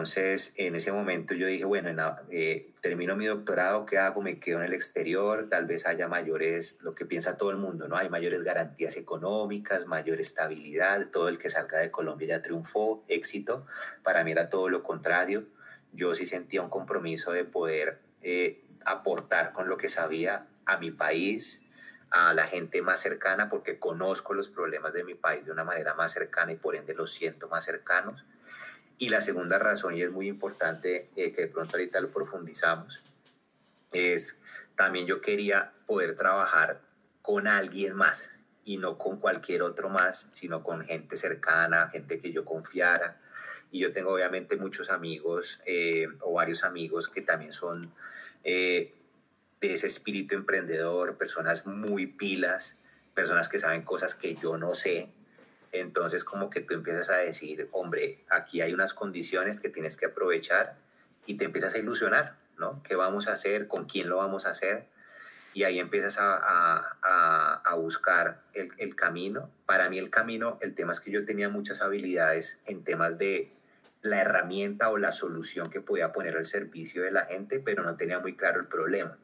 Entonces, 0.06 0.54
en 0.58 0.76
ese 0.76 0.92
momento 0.92 1.34
yo 1.34 1.48
dije, 1.48 1.64
bueno, 1.64 1.90
eh, 2.30 2.70
termino 2.80 3.16
mi 3.16 3.26
doctorado, 3.26 3.84
¿qué 3.86 3.98
hago? 3.98 4.22
Me 4.22 4.38
quedo 4.38 4.58
en 4.58 4.66
el 4.66 4.72
exterior, 4.72 5.48
tal 5.50 5.66
vez 5.66 5.84
haya 5.84 6.06
mayores, 6.06 6.78
lo 6.82 6.94
que 6.94 7.04
piensa 7.06 7.36
todo 7.36 7.50
el 7.50 7.56
mundo, 7.56 7.88
¿no? 7.88 7.96
Hay 7.96 8.08
mayores 8.08 8.44
garantías 8.44 8.96
económicas, 8.98 9.86
mayor 9.86 10.20
estabilidad, 10.20 11.10
todo 11.10 11.28
el 11.28 11.38
que 11.38 11.50
salga 11.50 11.78
de 11.78 11.90
Colombia 11.90 12.28
ya 12.28 12.40
triunfó, 12.40 13.02
éxito. 13.08 13.66
Para 14.04 14.22
mí 14.22 14.30
era 14.30 14.48
todo 14.48 14.68
lo 14.68 14.84
contrario. 14.84 15.48
Yo 15.92 16.14
sí 16.14 16.24
sentía 16.24 16.62
un 16.62 16.70
compromiso 16.70 17.32
de 17.32 17.44
poder 17.44 17.98
eh, 18.22 18.62
aportar 18.84 19.52
con 19.52 19.68
lo 19.68 19.76
que 19.76 19.88
sabía 19.88 20.46
a 20.66 20.76
mi 20.76 20.92
país, 20.92 21.64
a 22.10 22.32
la 22.32 22.46
gente 22.46 22.80
más 22.80 23.00
cercana, 23.00 23.48
porque 23.48 23.80
conozco 23.80 24.34
los 24.34 24.48
problemas 24.48 24.92
de 24.92 25.02
mi 25.02 25.16
país 25.16 25.46
de 25.46 25.50
una 25.50 25.64
manera 25.64 25.94
más 25.94 26.12
cercana 26.12 26.52
y 26.52 26.56
por 26.56 26.76
ende 26.76 26.94
los 26.94 27.10
siento 27.10 27.48
más 27.48 27.64
cercanos 27.64 28.24
y 28.98 29.10
la 29.10 29.20
segunda 29.20 29.58
razón, 29.58 29.96
y 29.96 30.02
es 30.02 30.10
muy 30.10 30.28
importante 30.28 31.10
eh, 31.16 31.32
que 31.32 31.42
de 31.42 31.48
pronto 31.48 31.76
ahorita 31.76 32.00
lo 32.00 32.10
profundizamos, 32.10 33.02
es 33.92 34.40
también 34.74 35.06
yo 35.06 35.20
quería 35.20 35.72
poder 35.86 36.16
trabajar 36.16 36.80
con 37.22 37.46
alguien 37.46 37.94
más 37.96 38.40
y 38.64 38.78
no 38.78 38.98
con 38.98 39.18
cualquier 39.18 39.62
otro 39.62 39.90
más, 39.90 40.28
sino 40.32 40.62
con 40.62 40.84
gente 40.84 41.16
cercana, 41.16 41.88
gente 41.90 42.18
que 42.18 42.32
yo 42.32 42.44
confiara. 42.44 43.20
Y 43.70 43.80
yo 43.80 43.92
tengo 43.92 44.12
obviamente 44.12 44.56
muchos 44.56 44.90
amigos 44.90 45.60
eh, 45.66 46.08
o 46.20 46.34
varios 46.34 46.64
amigos 46.64 47.08
que 47.08 47.22
también 47.22 47.52
son 47.52 47.92
eh, 48.44 48.92
de 49.60 49.72
ese 49.72 49.86
espíritu 49.86 50.34
emprendedor, 50.34 51.16
personas 51.16 51.66
muy 51.66 52.06
pilas, 52.06 52.78
personas 53.14 53.48
que 53.48 53.58
saben 53.58 53.82
cosas 53.82 54.14
que 54.14 54.34
yo 54.34 54.56
no 54.56 54.74
sé 54.74 55.10
entonces 55.80 56.24
como 56.24 56.50
que 56.50 56.60
tú 56.60 56.74
empiezas 56.74 57.10
a 57.10 57.16
decir, 57.16 57.68
hombre, 57.72 58.18
aquí 58.28 58.60
hay 58.60 58.72
unas 58.72 58.94
condiciones 58.94 59.60
que 59.60 59.68
tienes 59.68 59.96
que 59.96 60.06
aprovechar 60.06 60.76
y 61.26 61.36
te 61.36 61.44
empiezas 61.44 61.74
a 61.74 61.78
ilusionar, 61.78 62.36
¿no? 62.58 62.82
¿Qué 62.82 62.96
vamos 62.96 63.28
a 63.28 63.32
hacer? 63.32 63.66
¿Con 63.66 63.86
quién 63.86 64.08
lo 64.08 64.18
vamos 64.18 64.46
a 64.46 64.50
hacer? 64.50 64.86
Y 65.54 65.64
ahí 65.64 65.78
empiezas 65.78 66.18
a, 66.18 66.36
a, 67.02 67.62
a, 67.64 67.74
buscar 67.76 68.42
el, 68.52 68.70
el, 68.76 68.94
camino. 68.94 69.50
Para 69.64 69.88
mí 69.88 69.98
el 69.98 70.10
camino, 70.10 70.58
el 70.60 70.74
tema 70.74 70.92
es 70.92 71.00
que 71.00 71.10
yo 71.10 71.24
tenía 71.24 71.48
muchas 71.48 71.80
habilidades 71.80 72.60
en 72.66 72.84
temas 72.84 73.16
de 73.16 73.52
la 74.02 74.20
herramienta 74.20 74.90
o 74.90 74.98
la 74.98 75.12
solución 75.12 75.70
que 75.70 75.80
podía 75.80 76.12
poner 76.12 76.36
al 76.36 76.44
servicio 76.44 77.02
de 77.02 77.10
la 77.10 77.24
gente, 77.24 77.58
pero 77.58 77.82
no 77.84 77.96
tenía 77.96 78.18
muy 78.18 78.36
claro 78.36 78.60
el 78.60 78.66
problema 78.66 79.16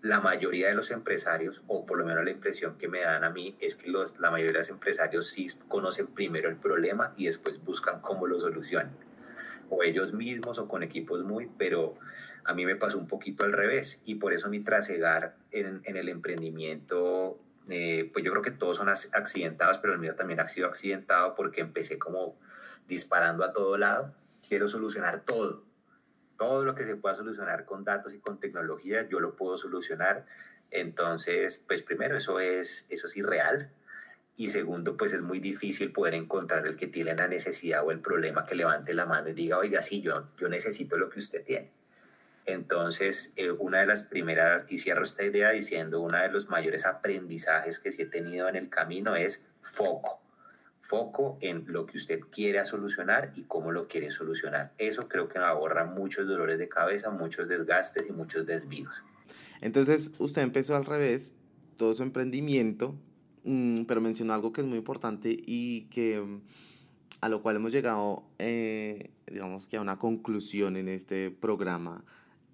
la 0.00 0.20
mayoría 0.20 0.68
de 0.68 0.74
los 0.74 0.90
empresarios, 0.90 1.62
o 1.66 1.84
por 1.84 1.98
lo 1.98 2.04
menos 2.04 2.24
la 2.24 2.30
impresión 2.30 2.76
que 2.78 2.88
me 2.88 3.00
dan 3.00 3.24
a 3.24 3.30
mí, 3.30 3.56
es 3.60 3.74
que 3.74 3.90
los, 3.90 4.18
la 4.20 4.30
mayoría 4.30 4.52
de 4.52 4.58
los 4.58 4.70
empresarios 4.70 5.26
sí 5.26 5.48
conocen 5.66 6.06
primero 6.06 6.48
el 6.48 6.56
problema 6.56 7.12
y 7.16 7.26
después 7.26 7.62
buscan 7.64 8.00
cómo 8.00 8.26
lo 8.26 8.38
solucionan. 8.38 8.96
O 9.70 9.82
ellos 9.82 10.12
mismos 10.14 10.58
o 10.58 10.68
con 10.68 10.82
equipos 10.82 11.24
muy, 11.24 11.50
pero 11.58 11.98
a 12.44 12.54
mí 12.54 12.64
me 12.64 12.76
pasó 12.76 12.98
un 12.98 13.08
poquito 13.08 13.44
al 13.44 13.52
revés 13.52 14.02
y 14.04 14.14
por 14.14 14.32
eso 14.32 14.48
mi 14.48 14.60
trasegar 14.60 15.36
en, 15.50 15.82
en 15.84 15.96
el 15.96 16.08
emprendimiento, 16.08 17.38
eh, 17.68 18.08
pues 18.12 18.24
yo 18.24 18.30
creo 18.30 18.42
que 18.42 18.52
todos 18.52 18.76
son 18.76 18.88
accidentados, 18.88 19.78
pero 19.78 19.92
el 19.92 19.98
mío 19.98 20.14
también 20.14 20.40
ha 20.40 20.48
sido 20.48 20.68
accidentado 20.68 21.34
porque 21.34 21.60
empecé 21.60 21.98
como 21.98 22.38
disparando 22.86 23.44
a 23.44 23.52
todo 23.52 23.76
lado, 23.76 24.14
quiero 24.48 24.68
solucionar 24.68 25.24
todo 25.24 25.67
todo 26.38 26.64
lo 26.64 26.74
que 26.74 26.84
se 26.84 26.96
pueda 26.96 27.14
solucionar 27.14 27.66
con 27.66 27.84
datos 27.84 28.14
y 28.14 28.20
con 28.20 28.40
tecnología, 28.40 29.06
yo 29.08 29.20
lo 29.20 29.36
puedo 29.36 29.58
solucionar. 29.58 30.24
Entonces, 30.70 31.62
pues 31.66 31.82
primero, 31.82 32.16
eso 32.16 32.40
es, 32.40 32.86
eso 32.88 33.06
es 33.08 33.16
irreal. 33.16 33.70
Y 34.36 34.48
segundo, 34.48 34.96
pues 34.96 35.12
es 35.12 35.20
muy 35.20 35.40
difícil 35.40 35.92
poder 35.92 36.14
encontrar 36.14 36.66
el 36.66 36.76
que 36.76 36.86
tiene 36.86 37.14
la 37.14 37.26
necesidad 37.26 37.84
o 37.84 37.90
el 37.90 38.00
problema 38.00 38.46
que 38.46 38.54
levante 38.54 38.94
la 38.94 39.04
mano 39.04 39.28
y 39.28 39.34
diga, 39.34 39.58
oiga, 39.58 39.82
sí, 39.82 40.00
yo, 40.00 40.24
yo 40.38 40.48
necesito 40.48 40.96
lo 40.96 41.10
que 41.10 41.18
usted 41.18 41.44
tiene. 41.44 41.72
Entonces, 42.46 43.34
eh, 43.36 43.50
una 43.50 43.80
de 43.80 43.86
las 43.86 44.04
primeras, 44.04 44.64
y 44.68 44.78
cierro 44.78 45.02
esta 45.02 45.24
idea 45.24 45.50
diciendo, 45.50 46.00
uno 46.00 46.18
de 46.18 46.28
los 46.28 46.48
mayores 46.48 46.86
aprendizajes 46.86 47.80
que 47.80 47.90
sí 47.90 48.02
he 48.02 48.06
tenido 48.06 48.48
en 48.48 48.56
el 48.56 48.70
camino 48.70 49.16
es 49.16 49.48
foco 49.60 50.22
foco 50.88 51.36
en 51.42 51.64
lo 51.66 51.84
que 51.84 51.98
usted 51.98 52.20
quiere 52.32 52.64
solucionar 52.64 53.30
y 53.36 53.44
cómo 53.44 53.72
lo 53.72 53.88
quiere 53.88 54.10
solucionar. 54.10 54.72
Eso 54.78 55.06
creo 55.06 55.28
que 55.28 55.38
ahorra 55.38 55.84
muchos 55.84 56.26
dolores 56.26 56.58
de 56.58 56.66
cabeza, 56.66 57.10
muchos 57.10 57.46
desgastes 57.46 58.08
y 58.08 58.12
muchos 58.12 58.46
desvíos. 58.46 59.04
Entonces, 59.60 60.12
usted 60.18 60.40
empezó 60.40 60.76
al 60.76 60.86
revés, 60.86 61.34
todo 61.76 61.92
su 61.92 62.02
emprendimiento, 62.02 62.94
mm, 63.44 63.84
pero 63.84 64.00
mencionó 64.00 64.32
algo 64.32 64.50
que 64.50 64.62
es 64.62 64.66
muy 64.66 64.78
importante 64.78 65.36
y 65.38 65.82
que 65.90 66.20
mm, 66.20 66.40
a 67.20 67.28
lo 67.28 67.42
cual 67.42 67.56
hemos 67.56 67.72
llegado, 67.72 68.22
eh, 68.38 69.10
digamos 69.26 69.66
que 69.66 69.76
a 69.76 69.82
una 69.82 69.98
conclusión 69.98 70.76
en 70.76 70.88
este 70.88 71.30
programa 71.30 72.02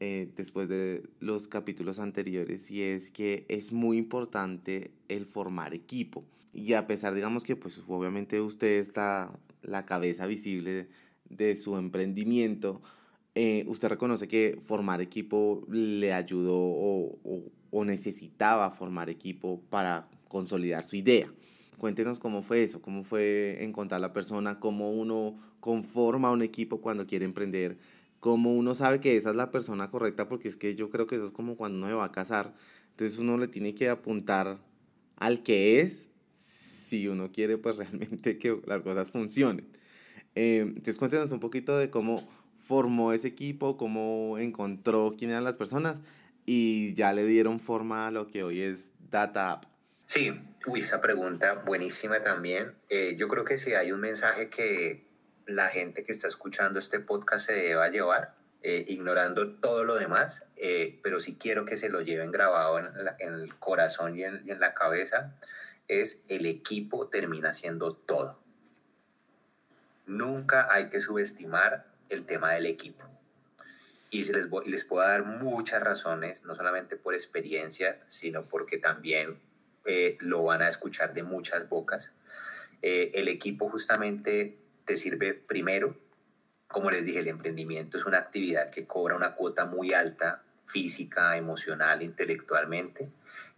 eh, 0.01 0.29
después 0.37 0.69
de 0.69 1.09
los 1.21 1.47
capítulos 1.47 2.01
anteriores 2.01 2.69
y 2.73 2.83
es 2.83 3.13
que 3.13 3.47
es 3.49 3.73
muy 3.73 3.97
importante 3.97 4.91
el 5.09 5.25
formar 5.25 5.73
equipo. 5.73 6.25
Y 6.55 6.75
a 6.75 6.87
pesar, 6.87 7.15
digamos 7.15 7.43
que 7.43 7.57
pues 7.57 7.81
obviamente 7.89 8.41
usted 8.41 8.79
está 8.79 9.33
la 9.63 9.85
cabeza 9.85 10.27
visible 10.27 10.89
de, 11.29 11.57
su 11.57 11.77
emprendimiento, 11.77 12.81
eh, 13.35 13.65
usted 13.67 13.89
reconoce 13.89 14.29
que 14.29 14.59
formar 14.65 15.01
equipo 15.01 15.67
le 15.69 16.13
ayudó 16.13 16.57
o, 16.57 17.19
o, 17.73 17.85
necesitaba 17.85 18.71
formar 18.71 19.11
equipo 19.11 19.61
para 19.69 20.09
consolidar 20.29 20.85
su 20.85 20.95
idea. 20.95 21.29
Cuéntenos 21.79 22.21
cómo 22.21 22.43
fue 22.43 22.63
eso, 22.63 22.81
cómo 22.81 23.03
fue 23.03 23.59
encontrar 23.65 24.01
la 24.01 24.13
persona, 24.13 24.61
cómo 24.61 24.93
uno 24.93 25.37
conforma 25.59 26.31
un 26.31 26.43
equipo 26.43 26.81
cuando 26.81 27.07
quiere 27.09 27.25
emprender, 27.25 27.79
cómo 28.21 28.55
uno 28.55 28.77
sabe 28.77 29.01
que 29.01 29.17
esa 29.17 29.31
es 29.31 29.37
la 29.37 29.51
persona 29.51 29.91
correcta, 29.91 30.29
porque 30.29 30.47
es 30.47 30.57
que 30.57 30.77
yo 30.77 30.89
creo 30.89 31.09
que 31.09 31.17
eso 31.17 31.27
es 31.27 31.33
como 31.33 31.57
cuando 31.57 31.79
uno 31.79 31.89
se 31.89 31.95
va 31.95 32.05
a 32.05 32.13
casar. 32.13 32.55
Entonces 32.91 33.19
uno 33.19 33.39
le 33.39 33.49
tiene 33.49 33.75
que 33.75 33.89
apuntar 33.89 34.59
al 35.17 35.43
que 35.43 35.81
es 35.81 36.09
si 36.85 37.09
uno 37.09 37.33
quiere 37.33 37.59
pues 37.59 37.77
realmente 37.79 38.39
que 38.39 38.61
las 38.67 38.83
cosas 38.83 39.11
funcionen. 39.11 39.67
Eh, 40.35 40.61
entonces 40.61 40.99
cuéntenos 40.99 41.33
un 41.33 41.41
poquito 41.41 41.79
de 41.79 41.91
cómo 41.91 42.29
formó 42.61 43.13
ese 43.13 43.29
equipo, 43.29 43.77
cómo 43.77 44.39
encontró 44.39 45.15
quién 45.19 45.31
eran 45.31 45.45
las 45.45 45.57
personas 45.57 46.01
y 46.47 46.95
ya 46.95 47.13
le 47.13 47.27
dieron 47.27 47.61
forma 47.61 48.07
a 48.07 48.11
lo 48.11 48.27
que 48.27 48.43
hoy 48.43 48.63
es 48.63 48.93
Data 49.11 49.53
App. 49.53 49.65
Sí, 50.07 50.33
uy, 50.67 50.81
esa 50.81 51.01
pregunta 51.01 51.63
buenísima 51.65 52.21
también. 52.21 52.75
Eh, 52.89 53.17
yo 53.19 53.29
creo 53.29 53.45
que 53.45 53.59
si 53.59 53.75
hay 53.75 53.93
un 53.93 54.01
mensaje 54.01 54.49
que 54.49 55.07
la 55.47 55.69
gente 55.69 56.03
que 56.03 56.13
está 56.13 56.29
escuchando 56.29 56.79
este 56.79 57.01
podcast 57.01 57.47
se 57.47 57.55
deba 57.55 57.89
llevar, 57.89 58.35
eh, 58.63 58.85
ignorando 58.89 59.55
todo 59.57 59.85
lo 59.85 59.97
demás, 59.97 60.47
pero 61.03 61.21
sí 61.21 61.37
quiero 61.39 61.67
que 61.67 61.77
se 61.77 61.91
lo 61.91 62.01
lleven 62.01 62.31
grabado 62.33 62.79
en, 62.79 62.87
el 63.19 63.55
corazón 63.57 64.19
y 64.19 64.25
en 64.25 64.59
la 64.59 64.73
cabeza, 64.73 65.35
es 65.89 66.25
el 66.29 66.47
equipo 66.47 67.09
termina 67.09 67.53
siendo 67.53 67.95
todo. 67.95 68.41
Nunca 70.07 70.73
hay 70.73 70.89
que 70.89 71.01
subestimar 71.01 71.87
el 72.09 72.25
tema 72.25 72.53
del 72.53 72.67
equipo. 72.67 73.05
Y 74.11 74.23
les, 74.25 74.49
les 74.67 74.85
puedo 74.85 75.07
dar 75.07 75.25
muchas 75.25 75.83
razones, 75.83 76.45
no 76.45 76.55
solamente 76.55 76.97
por 76.97 77.15
experiencia, 77.15 78.01
sino 78.07 78.47
porque 78.49 78.79
también 78.79 79.41
eh, 79.85 80.17
lo 80.21 80.45
van 80.45 80.63
a 80.63 80.69
escuchar 80.69 81.13
de 81.13 81.23
muchas 81.23 81.69
bocas. 81.69 82.15
Eh, 82.83 83.11
el 83.15 83.29
equipo 83.29 83.69
justamente 83.69 84.57
te 84.85 84.97
sirve 84.97 85.35
primero, 85.35 85.97
como 86.69 86.91
les 86.91 87.05
dije, 87.05 87.21
el 87.21 87.29
emprendimiento 87.29 87.99
es 87.99 88.05
una 88.05 88.19
actividad 88.19 88.71
que 88.71 88.87
cobra 88.87 89.17
una 89.17 89.35
cuota 89.35 89.65
muy 89.65 89.93
alta 89.93 90.43
física, 90.67 91.37
emocional, 91.37 92.03
intelectualmente. 92.03 93.11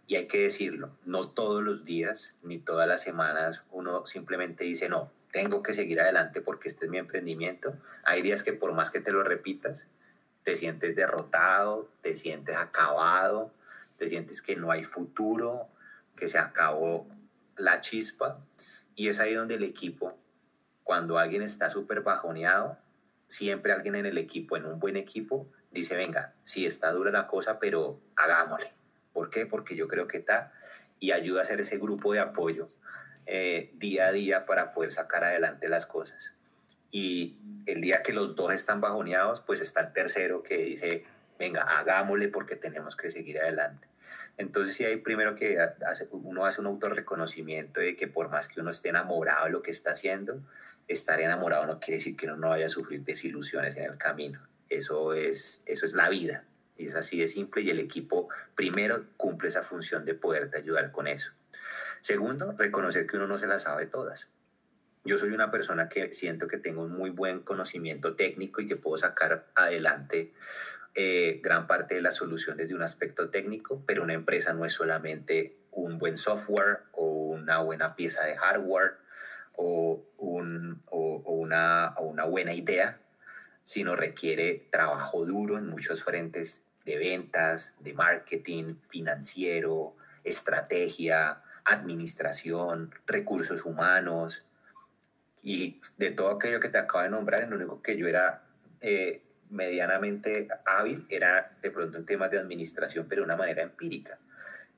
Y 0.07 0.15
hay 0.15 0.27
que 0.27 0.39
decirlo, 0.39 0.97
no 1.05 1.27
todos 1.27 1.61
los 1.61 1.83
días 1.83 2.37
ni 2.41 2.57
todas 2.57 2.87
las 2.87 3.03
semanas 3.03 3.65
uno 3.71 4.05
simplemente 4.05 4.63
dice, 4.63 4.87
no, 4.87 5.11
tengo 5.33 5.61
que 5.61 5.73
seguir 5.73 5.99
adelante 5.99 6.39
porque 6.39 6.69
este 6.69 6.85
es 6.85 6.91
mi 6.91 6.97
emprendimiento. 6.97 7.77
Hay 8.05 8.21
días 8.21 8.41
que 8.41 8.53
por 8.53 8.73
más 8.73 8.89
que 8.89 9.01
te 9.01 9.11
lo 9.11 9.21
repitas, 9.23 9.89
te 10.43 10.55
sientes 10.55 10.95
derrotado, 10.95 11.91
te 12.01 12.15
sientes 12.15 12.55
acabado, 12.55 13.51
te 13.97 14.07
sientes 14.07 14.41
que 14.41 14.55
no 14.55 14.71
hay 14.71 14.85
futuro, 14.85 15.67
que 16.15 16.29
se 16.29 16.39
acabó 16.39 17.05
la 17.57 17.81
chispa. 17.81 18.39
Y 18.95 19.09
es 19.09 19.19
ahí 19.19 19.33
donde 19.33 19.55
el 19.55 19.63
equipo, 19.65 20.17
cuando 20.85 21.17
alguien 21.17 21.41
está 21.41 21.69
súper 21.69 21.99
bajoneado, 21.99 22.77
siempre 23.27 23.73
alguien 23.73 23.95
en 23.95 24.05
el 24.05 24.17
equipo, 24.17 24.55
en 24.55 24.65
un 24.65 24.79
buen 24.79 24.95
equipo, 24.95 25.51
dice, 25.71 25.97
venga, 25.97 26.33
sí 26.45 26.65
está 26.65 26.93
dura 26.93 27.11
la 27.11 27.27
cosa, 27.27 27.59
pero 27.59 27.99
hagámosle. 28.15 28.71
¿Por 29.17 29.31
qué? 29.31 29.47
Porque 29.47 29.75
yo 29.75 29.87
creo 29.87 30.05
que 30.05 30.17
está 30.17 30.53
y 30.99 31.11
ayuda 31.11 31.39
a 31.39 31.43
hacer 31.43 31.59
ese 31.59 31.79
grupo 31.79 32.13
de 32.13 32.19
apoyo 32.19 32.69
eh, 33.25 33.71
día 33.73 34.05
a 34.05 34.11
día 34.11 34.45
para 34.45 34.73
poder 34.73 34.91
sacar 34.91 35.23
adelante 35.23 35.69
las 35.69 35.87
cosas. 35.87 36.35
Y 36.91 37.35
el 37.65 37.81
día 37.81 38.03
que 38.03 38.13
los 38.13 38.35
dos 38.35 38.53
están 38.53 38.79
bajoneados, 38.79 39.41
pues 39.41 39.61
está 39.61 39.81
el 39.81 39.91
tercero 39.91 40.43
que 40.43 40.59
dice, 40.59 41.03
venga, 41.39 41.63
hagámosle 41.63 42.29
porque 42.29 42.57
tenemos 42.57 42.95
que 42.95 43.09
seguir 43.09 43.39
adelante. 43.39 43.87
Entonces, 44.37 44.75
sí 44.75 44.85
hay 44.85 44.97
primero 44.97 45.33
que 45.33 45.57
hace, 45.59 46.07
uno 46.11 46.45
hace 46.45 46.61
un 46.61 46.67
autorreconocimiento 46.67 47.79
de 47.79 47.95
que 47.95 48.07
por 48.07 48.29
más 48.29 48.47
que 48.47 48.61
uno 48.61 48.69
esté 48.69 48.89
enamorado 48.89 49.45
de 49.45 49.51
lo 49.51 49.63
que 49.63 49.71
está 49.71 49.93
haciendo, 49.93 50.43
estar 50.87 51.19
enamorado 51.19 51.65
no 51.65 51.79
quiere 51.79 51.97
decir 51.97 52.15
que 52.15 52.27
uno 52.27 52.37
no 52.37 52.49
vaya 52.49 52.67
a 52.67 52.69
sufrir 52.69 53.03
desilusiones 53.03 53.77
en 53.77 53.85
el 53.85 53.97
camino. 53.97 54.47
Eso 54.69 55.15
es, 55.15 55.63
eso 55.65 55.87
es 55.87 55.93
la 55.93 56.07
vida. 56.07 56.43
Es 56.77 56.95
así 56.95 57.19
de 57.19 57.27
simple 57.27 57.61
y 57.61 57.69
el 57.69 57.79
equipo 57.79 58.29
primero 58.55 59.05
cumple 59.17 59.47
esa 59.47 59.63
función 59.63 60.05
de 60.05 60.13
poderte 60.13 60.57
ayudar 60.57 60.91
con 60.91 61.07
eso. 61.07 61.31
Segundo, 62.01 62.55
reconocer 62.57 63.07
que 63.07 63.17
uno 63.17 63.27
no 63.27 63.37
se 63.37 63.47
las 63.47 63.63
sabe 63.63 63.85
todas. 63.85 64.31
Yo 65.03 65.17
soy 65.17 65.29
una 65.31 65.49
persona 65.49 65.89
que 65.89 66.11
siento 66.11 66.47
que 66.47 66.57
tengo 66.57 66.83
un 66.83 66.91
muy 66.91 67.09
buen 67.09 67.39
conocimiento 67.39 68.15
técnico 68.15 68.61
y 68.61 68.67
que 68.67 68.75
puedo 68.75 68.97
sacar 68.97 69.47
adelante 69.55 70.33
eh, 70.95 71.39
gran 71.43 71.67
parte 71.67 71.95
de 71.95 72.01
la 72.01 72.11
solución 72.11 72.57
desde 72.57 72.75
un 72.75 72.83
aspecto 72.83 73.29
técnico, 73.29 73.83
pero 73.85 74.03
una 74.03 74.13
empresa 74.13 74.53
no 74.53 74.65
es 74.65 74.73
solamente 74.73 75.55
un 75.71 75.97
buen 75.97 76.17
software 76.17 76.79
o 76.91 77.05
una 77.25 77.59
buena 77.59 77.95
pieza 77.95 78.25
de 78.25 78.35
hardware 78.35 78.97
o, 79.55 80.03
un, 80.17 80.81
o, 80.89 81.21
una, 81.25 81.93
o 81.97 82.03
una 82.03 82.25
buena 82.25 82.53
idea, 82.53 82.99
sino 83.63 83.95
requiere 83.95 84.55
trabajo 84.71 85.25
duro 85.25 85.57
en 85.57 85.67
muchos 85.67 86.03
frentes 86.03 86.66
de 86.87 86.97
ventas, 86.97 87.75
de 87.81 87.93
marketing, 87.93 88.75
financiero, 88.89 89.93
estrategia, 90.23 91.43
administración, 91.65 92.95
recursos 93.05 93.65
humanos, 93.65 94.45
y 95.43 95.79
de 95.97 96.11
todo 96.11 96.31
aquello 96.31 96.59
que 96.59 96.69
te 96.69 96.77
acabo 96.77 97.03
de 97.03 97.09
nombrar, 97.09 97.47
lo 97.47 97.57
único 97.57 97.81
que 97.81 97.97
yo 97.97 98.07
era 98.07 98.43
eh, 98.81 99.21
medianamente 99.49 100.47
hábil 100.65 101.05
era 101.09 101.57
de 101.61 101.71
pronto 101.71 101.97
en 101.97 102.05
temas 102.05 102.31
de 102.31 102.39
administración, 102.39 103.05
pero 103.07 103.21
de 103.21 103.25
una 103.25 103.35
manera 103.35 103.63
empírica. 103.63 104.17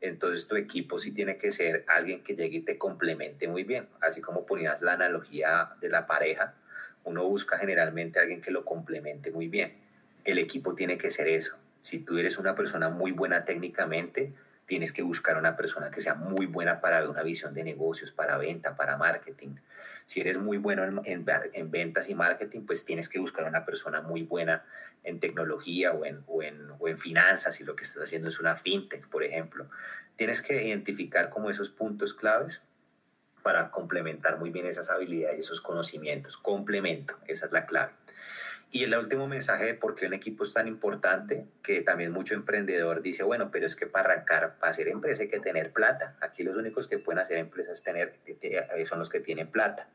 Entonces 0.01 0.47
tu 0.47 0.55
equipo 0.55 0.97
sí 0.97 1.13
tiene 1.13 1.37
que 1.37 1.51
ser 1.51 1.85
alguien 1.87 2.23
que 2.23 2.35
llegue 2.35 2.57
y 2.57 2.61
te 2.61 2.77
complemente 2.77 3.47
muy 3.47 3.63
bien. 3.63 3.87
Así 4.01 4.21
como 4.21 4.45
ponías 4.45 4.81
la 4.81 4.93
analogía 4.93 5.71
de 5.79 5.89
la 5.89 6.05
pareja, 6.05 6.55
uno 7.03 7.23
busca 7.27 7.57
generalmente 7.57 8.19
alguien 8.19 8.41
que 8.41 8.51
lo 8.51 8.65
complemente 8.65 9.31
muy 9.31 9.47
bien. 9.47 9.75
El 10.23 10.39
equipo 10.39 10.73
tiene 10.73 10.97
que 10.97 11.11
ser 11.11 11.27
eso. 11.27 11.57
Si 11.81 11.99
tú 11.99 12.17
eres 12.17 12.37
una 12.37 12.55
persona 12.55 12.89
muy 12.89 13.11
buena 13.11 13.45
técnicamente, 13.45 14.33
tienes 14.69 14.93
que 14.93 15.01
buscar 15.01 15.35
una 15.35 15.55
persona 15.55 15.89
que 15.89 15.99
sea 15.99 16.13
muy 16.13 16.45
buena 16.45 16.79
para 16.79 17.09
una 17.09 17.23
visión 17.23 17.55
de 17.55 17.63
negocios, 17.63 18.11
para 18.11 18.37
venta, 18.37 18.75
para 18.75 18.97
marketing. 18.97 19.55
Si 20.05 20.21
eres 20.21 20.37
muy 20.37 20.59
bueno 20.59 20.83
en, 20.83 21.25
en, 21.53 21.71
ventas 21.71 22.07
y 22.07 22.13
marketing, 22.13 22.67
pues 22.67 22.85
tienes 22.85 23.09
que 23.09 23.17
buscar 23.17 23.47
una 23.47 23.65
persona 23.65 24.01
muy 24.01 24.21
buena 24.21 24.63
en 25.03 25.19
tecnología 25.19 25.93
o 25.93 26.05
en, 26.05 26.23
o 26.27 26.43
en, 26.43 26.69
o 26.77 26.87
en 26.87 26.99
finanzas, 26.99 27.59
y 27.59 27.63
lo 27.63 27.75
que 27.75 27.83
estás 27.83 28.03
haciendo 28.03 28.27
es 28.27 28.39
una 28.39 28.55
fintech, 28.55 29.07
por 29.07 29.23
ejemplo. 29.23 29.67
Tienes 30.15 30.43
que 30.43 30.63
identificar 30.63 31.31
como 31.31 31.49
esos 31.49 31.71
puntos 31.71 32.13
claves 32.13 32.61
para 33.41 33.71
complementar 33.71 34.37
muy 34.37 34.51
bien 34.51 34.67
esas 34.67 34.91
habilidades 34.91 35.37
y 35.37 35.39
esos 35.39 35.61
conocimientos. 35.61 36.37
Complemento, 36.37 37.17
esa 37.25 37.47
es 37.47 37.51
la 37.51 37.65
clave. 37.65 37.93
Y 38.71 38.83
el 38.83 38.95
último 38.95 39.27
mensaje 39.27 39.65
de 39.65 39.73
por 39.73 39.95
qué 39.95 40.05
un 40.05 40.13
equipo 40.13 40.43
es 40.43 40.53
tan 40.53 40.67
importante, 40.67 41.47
que 41.63 41.81
también 41.81 42.11
mucho 42.11 42.35
emprendedor 42.35 43.01
dice, 43.01 43.23
bueno, 43.23 43.49
pero 43.49 43.65
es 43.65 43.75
que 43.75 43.87
para 43.87 44.11
arrancar, 44.13 44.59
para 44.59 44.69
hacer 44.69 44.89
empresa 44.89 45.23
hay 45.23 45.27
que 45.27 45.39
tener 45.39 45.73
plata. 45.73 46.15
Aquí 46.21 46.43
los 46.43 46.55
únicos 46.55 46.87
que 46.87 46.99
pueden 46.99 47.17
hacer 47.17 47.39
empresas 47.39 47.81
tener, 47.81 48.13
eh, 48.27 48.85
son 48.85 48.99
los 48.99 49.09
que 49.09 49.21
tienen 49.21 49.49
plata. 49.49 49.89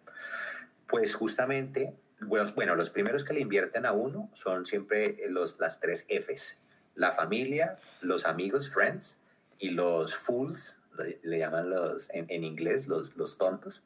Pues 0.89 1.15
justamente, 1.15 1.95
bueno, 2.21 2.51
bueno, 2.57 2.75
los 2.75 2.91
primeros 2.91 3.23
que 3.23 3.33
le 3.33 3.41
invierten 3.41 3.87
a 3.87 3.93
uno 3.93 4.29
son 4.33 4.67
siempre 4.67 5.19
los, 5.29 5.61
las 5.61 5.79
tres 5.79 6.07
Fs. 6.09 6.63
La 6.97 7.13
familia, 7.13 7.79
los 8.01 8.27
amigos, 8.27 8.71
friends, 8.71 9.21
y 9.61 9.71
los 9.71 10.17
fools, 10.17 10.81
le, 11.23 11.39
llaman 11.39 11.71
los, 11.71 12.11
en, 12.13 12.43
inglés, 12.43 12.89
los, 12.89 13.17
los 13.17 13.39
tontos, 13.39 13.85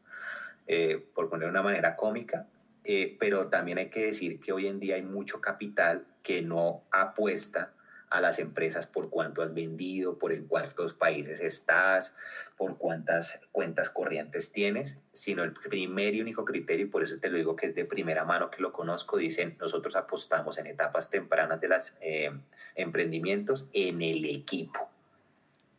eh, 0.67 1.07
por 1.15 1.29
poner 1.29 1.49
una 1.51 1.63
manera 1.63 1.95
cómica 1.95 2.47
eh, 2.85 3.17
pero 3.19 3.49
también 3.49 3.79
hay 3.79 3.91
que 3.91 4.07
decir 4.07 4.41
que 4.41 4.53
hoy 4.53 4.67
en 4.67 4.81
día 4.81 4.97
hay 4.97 5.03
mucho 5.03 5.41
capital 5.41 6.07
que 6.23 6.43
no 6.43 6.83
apuesta 6.91 7.73
a 8.11 8.21
las 8.21 8.39
empresas 8.39 8.87
por 8.87 9.11
cuánto 9.11 9.43
has 9.43 9.53
vendido, 9.55 10.19
por 10.19 10.33
en 10.33 10.47
cuántos 10.47 10.95
países 10.95 11.41
estás, 11.41 12.17
por 12.57 12.79
cuántas 12.79 13.41
cuentas 13.53 13.91
corrientes 13.91 14.53
tienes, 14.53 15.03
sino 15.13 15.45
el 15.45 15.53
primer 15.53 16.15
y 16.15 16.21
único 16.21 16.45
criterio, 16.45 16.87
y 16.87 16.89
por 16.89 17.03
eso 17.03 17.19
te 17.19 17.31
lo 17.31 17.37
digo 17.37 17.57
que 17.57 17.67
es 17.67 17.75
de 17.75 17.85
primera 17.85 18.25
mano 18.25 18.51
que 18.51 18.63
lo 18.63 18.73
conozco, 18.73 19.19
dicen, 19.19 19.57
nosotros 19.61 19.95
apostamos 19.97 20.59
en 20.59 20.67
etapas 20.67 21.11
tempranas 21.11 21.61
de 21.61 21.69
los 21.69 21.95
eh, 22.01 22.33
emprendimientos 22.75 23.69
en 23.73 24.01
el 24.03 24.25
equipo. 24.25 24.91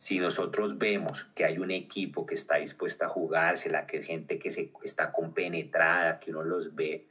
Si 0.00 0.18
nosotros 0.18 0.78
vemos 0.78 1.24
que 1.34 1.44
hay 1.44 1.58
un 1.58 1.70
equipo 1.70 2.24
que 2.24 2.34
está 2.34 2.56
dispuesto 2.56 3.04
a 3.04 3.08
jugársela, 3.08 3.86
que 3.86 3.98
es 3.98 4.06
gente 4.06 4.38
que 4.38 4.50
se, 4.50 4.72
está 4.82 5.12
compenetrada, 5.12 6.18
que 6.20 6.30
uno 6.30 6.42
los 6.42 6.74
ve 6.74 7.06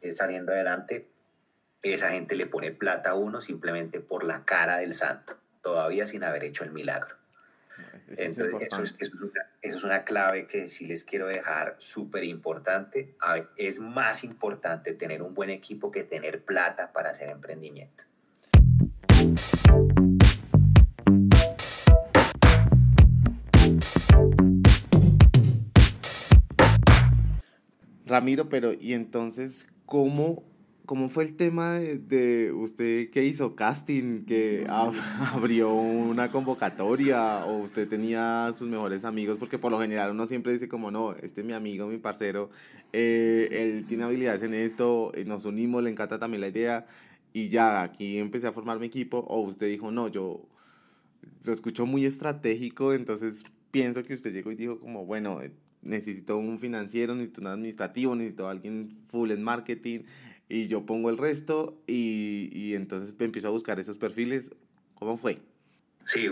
eh, 0.00 0.10
saliendo 0.10 0.50
adelante, 0.50 1.06
esa 1.82 2.10
gente 2.10 2.34
le 2.34 2.46
pone 2.46 2.72
plata 2.72 3.10
a 3.10 3.14
uno 3.14 3.40
simplemente 3.40 4.00
por 4.00 4.24
la 4.24 4.44
cara 4.44 4.78
del 4.78 4.92
santo, 4.92 5.38
todavía 5.60 6.04
sin 6.04 6.24
haber 6.24 6.42
hecho 6.42 6.64
el 6.64 6.72
milagro. 6.72 7.14
Entonces, 8.08 8.54
eso 8.60 8.82
es, 8.82 8.96
eso, 8.98 9.30
es 9.62 9.84
una, 9.84 10.02
clave 10.02 10.48
que 10.48 10.66
sí 10.66 10.86
les 10.86 11.04
quiero 11.04 11.28
dejar 11.28 11.76
súper 11.78 12.24
importante. 12.24 13.14
Es 13.56 13.78
más 13.78 14.24
importante 14.24 14.94
tener 14.94 15.22
un 15.22 15.32
buen 15.32 15.50
equipo 15.50 15.92
que 15.92 16.02
tener 16.02 16.44
plata 16.44 16.92
para 16.92 17.10
hacer 17.10 17.28
emprendimiento. 17.28 18.02
Ramiro, 28.12 28.50
pero 28.50 28.74
¿y 28.78 28.92
entonces 28.92 29.72
cómo, 29.86 30.44
cómo 30.84 31.08
fue 31.08 31.24
el 31.24 31.34
tema 31.34 31.78
de, 31.78 32.52
usted 32.52 33.08
que 33.08 33.24
hizo 33.24 33.56
casting, 33.56 34.26
que 34.26 34.66
abrió 35.34 35.72
una 35.72 36.28
convocatoria 36.28 37.46
o 37.46 37.56
usted 37.60 37.88
tenía 37.88 38.52
sus 38.54 38.68
mejores 38.68 39.06
amigos? 39.06 39.38
Porque 39.38 39.56
por 39.56 39.72
lo 39.72 39.80
general 39.80 40.10
uno 40.10 40.26
siempre 40.26 40.52
dice 40.52 40.68
como, 40.68 40.90
no, 40.90 41.14
este 41.22 41.40
es 41.40 41.46
mi 41.46 41.54
amigo, 41.54 41.86
mi 41.86 41.96
parcero, 41.96 42.50
eh, 42.92 43.48
él 43.50 43.86
tiene 43.88 44.04
habilidades 44.04 44.42
en 44.42 44.52
esto, 44.52 45.10
eh, 45.14 45.24
nos 45.24 45.46
unimos, 45.46 45.82
le 45.82 45.88
encanta 45.88 46.18
también 46.18 46.42
la 46.42 46.48
idea 46.48 46.86
y 47.32 47.48
ya 47.48 47.82
aquí 47.82 48.18
empecé 48.18 48.46
a 48.46 48.52
formar 48.52 48.78
mi 48.78 48.88
equipo 48.88 49.20
o 49.20 49.40
usted 49.40 49.68
dijo, 49.68 49.90
no, 49.90 50.08
yo 50.08 50.46
lo 51.44 51.52
escucho 51.54 51.86
muy 51.86 52.04
estratégico, 52.04 52.92
entonces 52.92 53.44
pienso 53.70 54.02
que 54.02 54.12
usted 54.12 54.34
llegó 54.34 54.52
y 54.52 54.56
dijo 54.56 54.78
como, 54.80 55.06
bueno, 55.06 55.40
necesito 55.82 56.36
un 56.36 56.58
financiero, 56.58 57.14
necesito 57.14 57.40
un 57.42 57.48
administrativo, 57.48 58.14
necesito 58.14 58.48
alguien 58.48 58.96
full 59.08 59.30
en 59.30 59.42
marketing 59.42 60.00
y 60.48 60.66
yo 60.68 60.86
pongo 60.86 61.10
el 61.10 61.18
resto 61.18 61.82
y, 61.86 62.50
y 62.52 62.74
entonces 62.74 63.14
empiezo 63.18 63.48
a 63.48 63.50
buscar 63.50 63.80
esos 63.80 63.98
perfiles. 63.98 64.52
¿Cómo 64.94 65.16
fue? 65.16 65.40
Sí, 66.04 66.28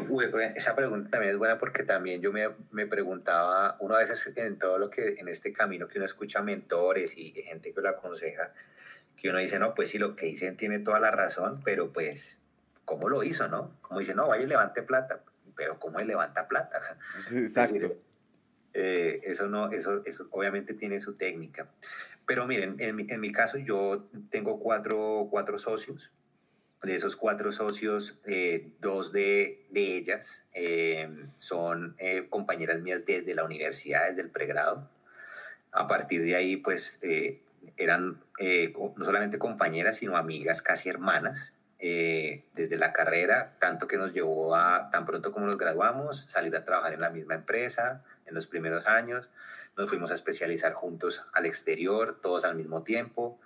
esa 0.56 0.74
pregunta 0.74 1.10
también 1.10 1.30
es 1.30 1.38
buena 1.38 1.58
porque 1.58 1.84
también 1.84 2.20
yo 2.20 2.32
me, 2.32 2.48
me, 2.72 2.86
preguntaba, 2.86 3.76
uno 3.78 3.94
a 3.94 3.98
veces 3.98 4.36
en 4.36 4.58
todo 4.58 4.78
lo 4.78 4.90
que, 4.90 5.14
en 5.18 5.28
este 5.28 5.52
camino 5.52 5.86
que 5.86 5.98
uno 5.98 6.06
escucha 6.06 6.42
mentores 6.42 7.16
y 7.16 7.30
gente 7.30 7.72
que 7.72 7.80
lo 7.80 7.88
aconseja, 7.88 8.52
que 9.16 9.30
uno 9.30 9.38
dice, 9.38 9.58
no, 9.58 9.74
pues 9.74 9.90
sí, 9.90 9.98
lo 9.98 10.16
que 10.16 10.26
dicen 10.26 10.56
tiene 10.56 10.80
toda 10.80 10.98
la 10.98 11.12
razón, 11.12 11.60
pero 11.64 11.92
pues, 11.92 12.40
¿cómo 12.84 13.08
lo 13.08 13.22
hizo, 13.22 13.46
no? 13.48 13.76
Como 13.80 14.00
dice, 14.00 14.14
no, 14.14 14.26
vaya 14.26 14.44
y 14.44 14.48
levante 14.48 14.82
plata, 14.82 15.22
pero 15.54 15.78
¿cómo 15.78 16.00
él 16.00 16.08
levanta 16.08 16.48
plata? 16.48 16.80
Exacto. 17.32 17.96
Eh, 18.74 19.20
eso 19.24 19.48
no, 19.48 19.70
eso, 19.70 20.02
eso 20.04 20.28
obviamente 20.30 20.74
tiene 20.74 21.00
su 21.00 21.14
técnica. 21.14 21.68
Pero 22.26 22.46
miren, 22.46 22.76
en 22.78 22.96
mi, 22.96 23.06
en 23.08 23.20
mi 23.20 23.32
caso 23.32 23.58
yo 23.58 24.08
tengo 24.30 24.58
cuatro, 24.58 25.28
cuatro 25.30 25.58
socios 25.58 26.12
de 26.82 26.94
esos 26.94 27.14
cuatro 27.16 27.52
socios, 27.52 28.20
eh, 28.24 28.70
dos 28.80 29.12
de, 29.12 29.66
de 29.70 29.98
ellas 29.98 30.46
son 31.34 31.94
compañeras 32.30 32.80
mías 32.80 33.04
desde 33.04 33.34
la 33.34 33.44
universidad, 33.44 34.08
desde 34.08 34.22
el 34.22 34.30
pregrado. 34.30 34.88
A 35.72 35.86
partir 35.86 36.22
de 36.22 36.36
ahí, 36.36 36.56
pues 36.56 37.00
eran 37.76 38.24
no 38.96 39.04
solamente 39.04 39.38
compañeras, 39.38 39.98
sino 39.98 40.16
amigas, 40.16 40.62
casi 40.62 40.88
hermanas. 40.88 41.52
Desde 41.80 42.76
la 42.76 42.92
carrera, 42.92 43.56
tanto 43.58 43.86
que 43.86 43.96
nos 43.96 44.12
llevó 44.12 44.54
a, 44.54 44.90
tan 44.90 45.06
pronto 45.06 45.32
como 45.32 45.46
nos 45.46 45.56
graduamos, 45.56 46.20
salir 46.24 46.54
a 46.54 46.64
trabajar 46.64 46.92
en 46.92 47.00
la 47.00 47.10
misma 47.10 47.34
empresa 47.34 48.04
en 48.30 48.34
los 48.34 48.46
primeros 48.46 48.86
años. 48.86 49.30
Nos 49.76 49.90
fuimos 49.90 50.10
a 50.10 50.14
especializar 50.14 50.72
juntos 50.72 51.24
al 51.32 51.46
exterior, 51.46 52.18
todos 52.20 52.44
al 52.44 52.56
mismo 52.56 52.82
tiempo. 52.82 53.38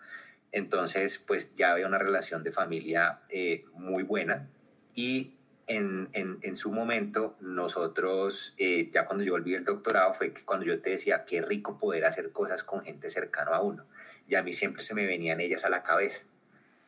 Entonces, 0.53 1.19
pues 1.19 1.55
ya 1.55 1.73
había 1.73 1.87
una 1.87 1.99
relación 1.99 2.45
de 2.45 2.53
familia 2.53 3.21
eh, 3.31 3.65
muy 3.73 4.05
buena 4.05 4.49
y 4.95 5.37
en, 5.67 6.11
en, 6.13 6.39
en 6.43 6.57
su 6.57 6.73
momento 6.73 7.37
nosotros, 7.41 8.55
eh, 8.59 8.91
ya 8.93 9.05
cuando 9.05 9.25
yo 9.25 9.33
volví 9.33 9.55
el 9.55 9.65
doctorado, 9.65 10.13
fue 10.13 10.33
cuando 10.45 10.67
yo 10.67 10.81
te 10.81 10.91
decía, 10.91 11.25
qué 11.25 11.41
rico 11.41 11.79
poder 11.79 12.05
hacer 12.05 12.31
cosas 12.31 12.63
con 12.63 12.85
gente 12.85 13.09
cercana 13.09 13.57
a 13.57 13.63
uno. 13.63 13.87
Y 14.29 14.35
a 14.37 14.43
mí 14.43 14.53
siempre 14.53 14.83
se 14.83 14.95
me 14.95 15.07
venían 15.07 15.41
ellas 15.41 15.65
a 15.65 15.71
la 15.71 15.83
cabeza. 15.83 16.27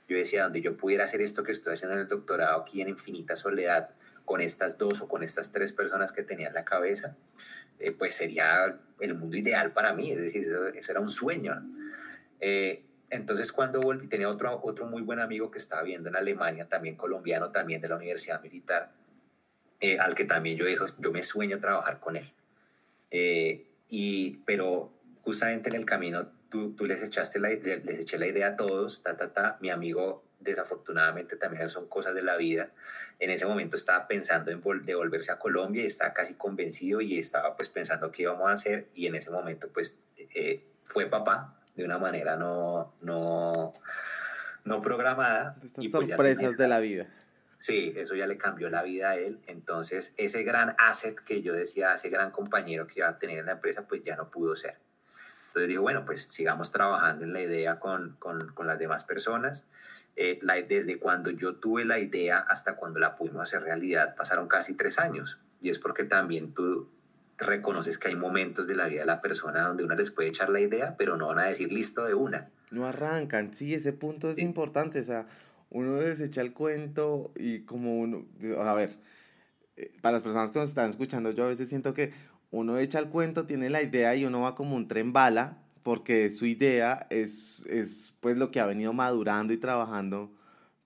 Yo 0.09 0.17
decía, 0.17 0.45
donde 0.45 0.61
yo 0.61 0.77
pudiera 0.77 1.05
hacer 1.05 1.21
esto 1.21 1.43
que 1.43 1.53
estoy 1.53 1.75
haciendo 1.75 1.95
en 1.95 2.03
el 2.03 2.09
doctorado 2.09 2.63
aquí 2.63 2.81
en 2.81 2.89
Infinita 2.89 3.37
Soledad, 3.37 3.91
con 4.25 4.41
estas 4.41 4.77
dos 4.79 5.01
o 5.03 5.09
con 5.09 5.23
estas 5.23 5.53
tres 5.53 5.73
personas 5.73 6.13
que 6.13 6.23
tenía 6.23 6.49
en 6.49 6.55
la 6.55 6.65
cabeza, 6.65 7.17
eh, 7.79 7.93
pues 7.93 8.13
sería 8.15 8.79
el 8.99 9.15
mundo 9.15 9.37
ideal 9.37 9.73
para 9.73 9.93
mí, 9.95 10.11
es 10.11 10.19
decir, 10.19 10.45
eso, 10.75 10.91
era 10.91 11.01
un 11.01 11.09
sueño. 11.09 11.63
Eh, 12.41 12.83
entonces 13.11 13.53
cuando 13.53 13.81
volví, 13.81 14.09
tenía 14.09 14.29
otro, 14.29 14.61
otro 14.65 14.87
muy 14.87 15.03
buen 15.03 15.21
amigo 15.21 15.51
que 15.51 15.59
estaba 15.59 15.83
viendo 15.83 16.09
en 16.09 16.17
Alemania, 16.17 16.69
también 16.69 16.97
colombiano, 16.97 17.51
también 17.51 17.81
de 17.81 17.89
la 17.89 17.97
Universidad 17.97 18.43
Militar, 18.43 18.93
eh, 19.81 19.99
al 19.99 20.15
que 20.15 20.25
también 20.25 20.57
yo 20.57 20.65
dije, 20.65 20.85
yo 20.99 21.13
me 21.13 21.23
sueño 21.23 21.61
trabajar 21.61 22.01
con 22.01 22.17
él. 22.17 22.31
Eh, 23.11 23.67
y, 23.89 24.39
pero 24.47 24.93
justamente 25.23 25.69
en 25.69 25.77
el 25.77 25.85
camino 25.85 26.31
tú, 26.49 26.75
tú 26.75 26.87
les 26.87 27.03
echaste 27.03 27.39
la, 27.39 27.51
les 27.51 28.01
eché 28.01 28.19
la 28.19 28.27
idea 28.27 28.49
a 28.49 28.57
todos, 28.57 29.03
ta, 29.03 29.17
ta, 29.17 29.33
ta, 29.33 29.59
mi 29.61 29.71
amigo 29.71 30.25
desafortunadamente 30.39 31.37
también 31.37 31.69
son 31.69 31.89
cosas 31.89 32.15
de 32.15 32.23
la 32.23 32.37
vida. 32.37 32.71
En 33.19 33.31
ese 33.31 33.47
momento 33.47 33.77
estaba 33.77 34.07
pensando 34.07 34.51
en 34.51 34.63
devolverse 34.85 35.33
a 35.33 35.39
Colombia 35.39 35.83
y 35.83 35.87
estaba 35.87 36.13
casi 36.13 36.35
convencido 36.35 37.01
y 37.01 37.19
estaba 37.19 37.57
pues 37.57 37.69
pensando 37.69 38.11
qué 38.11 38.23
íbamos 38.23 38.49
a 38.49 38.53
hacer 38.53 38.87
y 38.95 39.07
en 39.07 39.17
ese 39.17 39.31
momento 39.31 39.69
pues 39.73 39.99
eh, 40.35 40.65
fue 40.85 41.07
papá 41.07 41.61
de 41.75 41.85
una 41.85 41.99
manera 41.99 42.37
no, 42.37 42.95
no, 43.03 43.73
no 44.65 44.81
programada. 44.81 45.57
y 45.79 45.89
pues 45.89 46.09
sorpresas 46.09 46.57
de 46.57 46.69
la 46.69 46.81
vida. 46.81 47.09
Sí, 47.59 47.95
eso 47.97 48.15
ya 48.15 48.27
le 48.27 48.37
cambió 48.37 48.69
la 48.69 48.83
vida 48.83 49.11
a 49.11 49.17
él. 49.17 49.41
Entonces, 49.47 50.15
ese 50.19 50.43
gran 50.43 50.75
asset 50.79 51.19
que 51.19 51.41
yo 51.41 51.55
decía, 51.55 51.95
ese 51.95 52.11
gran 52.11 52.31
compañero 52.31 52.87
que 52.87 53.01
iba 53.01 53.09
a 53.09 53.19
tener 53.19 53.39
en 53.39 53.47
la 53.47 53.53
empresa, 53.53 53.89
pues 53.89 54.03
ya 54.03 54.15
no 54.15 54.29
pudo 54.29 54.55
ser. 54.57 54.77
Entonces 55.57 55.71
dijo, 55.71 55.83
bueno, 55.83 56.05
pues 56.05 56.21
sigamos 56.27 56.71
trabajando 56.71 57.25
en 57.25 57.33
la 57.33 57.41
idea 57.41 57.79
con, 57.79 58.17
con, 58.19 58.53
con 58.53 58.67
las 58.67 58.79
demás 58.79 59.05
personas. 59.05 59.71
Eh, 60.15 60.39
la, 60.43 60.61
desde 60.61 60.99
cuando 60.99 61.31
yo 61.31 61.55
tuve 61.55 61.87
la 61.87 61.99
idea 61.99 62.41
hasta 62.41 62.77
cuando 62.77 63.01
la 63.01 63.15
pudimos 63.15 63.41
hacer 63.41 63.63
realidad, 63.63 64.15
pasaron 64.17 64.49
casi 64.49 64.77
tres 64.77 64.99
años. 64.99 65.41
Y 65.63 65.71
es 65.71 65.79
porque 65.79 66.05
también 66.05 66.53
tú 66.53 66.91
reconoces 67.39 67.97
que 67.97 68.09
hay 68.09 68.17
momentos 68.17 68.67
de 68.67 68.77
la 68.77 68.87
vida 68.87 69.01
de 69.01 69.07
la 69.07 69.23
persona 69.23 69.63
donde 69.63 69.83
uno 69.83 69.95
les 69.95 70.11
puede 70.11 70.29
echar 70.29 70.51
la 70.51 70.61
idea, 70.61 70.95
pero 70.99 71.17
no 71.17 71.29
van 71.29 71.39
a 71.39 71.45
decir 71.45 71.73
listo 71.73 72.05
de 72.05 72.13
una. 72.13 72.51
No 72.71 72.87
arrancan, 72.87 73.55
sí, 73.55 73.73
ese 73.73 73.95
punto 73.95 74.31
es 74.31 74.37
importante, 74.39 75.01
o 75.01 75.05
sea, 75.05 75.27
uno 75.71 75.95
desecha 75.95 76.43
el 76.43 76.53
cuento 76.53 77.33
y 77.35 77.61
como 77.61 77.99
uno, 77.99 78.27
a 78.59 78.75
ver, 78.75 78.99
eh, 79.77 79.91
para 80.03 80.17
las 80.17 80.23
personas 80.23 80.51
que 80.51 80.59
nos 80.59 80.69
están 80.69 80.91
escuchando, 80.91 81.31
yo 81.31 81.45
a 81.45 81.49
veces 81.49 81.71
siento 81.71 81.95
que 81.95 82.13
uno 82.51 82.79
echa 82.79 82.99
el 82.99 83.09
cuento, 83.09 83.47
tiene 83.47 83.71
la 83.71 83.83
idea 83.83 84.15
y 84.17 84.25
uno 84.25 84.43
va 84.43 84.55
como 84.55 84.77
un 84.77 84.89
tren 84.89 85.13
bala, 85.13 85.59
porque 85.83 86.31
su 86.31 86.47
idea 86.47 87.07
es, 87.11 87.67
es 87.69 88.15
pues 88.21 88.37
lo 88.37 88.51
que 88.51 88.61
ha 88.61 88.67
venido 88.67 88.93
madurando 88.93 89.53
y 89.53 89.59
trabajando, 89.59 90.33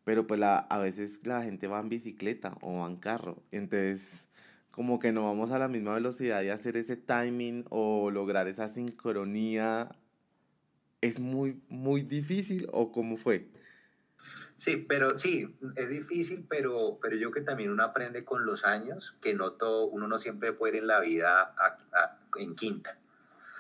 pero 0.05 0.27
pues 0.27 0.41
la, 0.41 0.59
a 0.59 0.79
veces 0.79 1.27
la 1.27 1.43
gente 1.43 1.67
va 1.67 1.81
en 1.81 1.89
bicicleta 1.89 2.57
o 2.61 2.81
va 2.81 2.87
en 2.87 2.97
carro, 2.97 3.43
entonces 3.51 4.27
como 4.71 4.99
que 4.99 5.13
no 5.13 5.25
vamos 5.25 5.51
a 5.51 5.59
la 5.59 5.69
misma 5.69 5.95
velocidad 5.95 6.43
y 6.43 6.49
hacer 6.49 6.77
ese 6.77 6.97
timing 6.97 7.65
o 7.71 8.11
lograr 8.11 8.49
esa 8.49 8.69
sincronía 8.69 9.91
es 11.01 11.21
muy, 11.21 11.61
muy 11.69 12.03
difícil 12.03 12.69
o 12.73 12.93
cómo 12.93 13.17
fue? 13.17 13.49
Sí, 14.57 14.77
pero 14.77 15.17
sí, 15.17 15.57
es 15.77 15.91
difícil, 15.91 16.45
pero, 16.49 16.99
pero 17.01 17.17
yo 17.17 17.31
que 17.31 17.41
también 17.41 17.71
uno 17.71 17.83
aprende 17.83 18.25
con 18.25 18.45
los 18.45 18.65
años, 18.65 19.17
que 19.23 19.35
no 19.35 19.53
todo, 19.53 19.87
uno 19.87 20.07
no 20.07 20.19
siempre 20.19 20.53
puede 20.53 20.79
en 20.79 20.87
la 20.87 21.01
vida 21.01 21.55
en 22.37 22.55
quinta. 22.55 22.99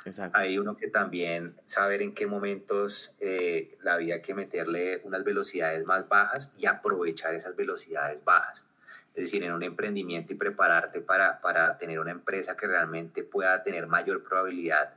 Exacto. 0.04 0.38
Hay 0.38 0.58
uno 0.58 0.76
que 0.76 0.88
también 0.88 1.54
saber 1.64 2.02
en 2.02 2.14
qué 2.14 2.26
momentos 2.26 3.14
eh, 3.20 3.78
la 3.82 3.96
vida 3.96 4.16
hay 4.16 4.22
que 4.22 4.34
meterle 4.34 5.00
unas 5.04 5.24
velocidades 5.24 5.84
más 5.84 6.08
bajas 6.08 6.52
y 6.58 6.66
aprovechar 6.66 7.34
esas 7.34 7.56
velocidades 7.56 8.24
bajas 8.24 8.66
es 9.14 9.24
decir, 9.24 9.42
en 9.42 9.52
un 9.52 9.62
emprendimiento 9.62 10.32
y 10.32 10.36
prepararte 10.36 11.00
para, 11.00 11.40
para 11.40 11.76
tener 11.76 11.98
una 11.98 12.12
empresa 12.12 12.56
que 12.56 12.66
realmente 12.66 13.24
pueda 13.24 13.62
tener 13.62 13.86
mayor 13.86 14.22
probabilidad 14.22 14.94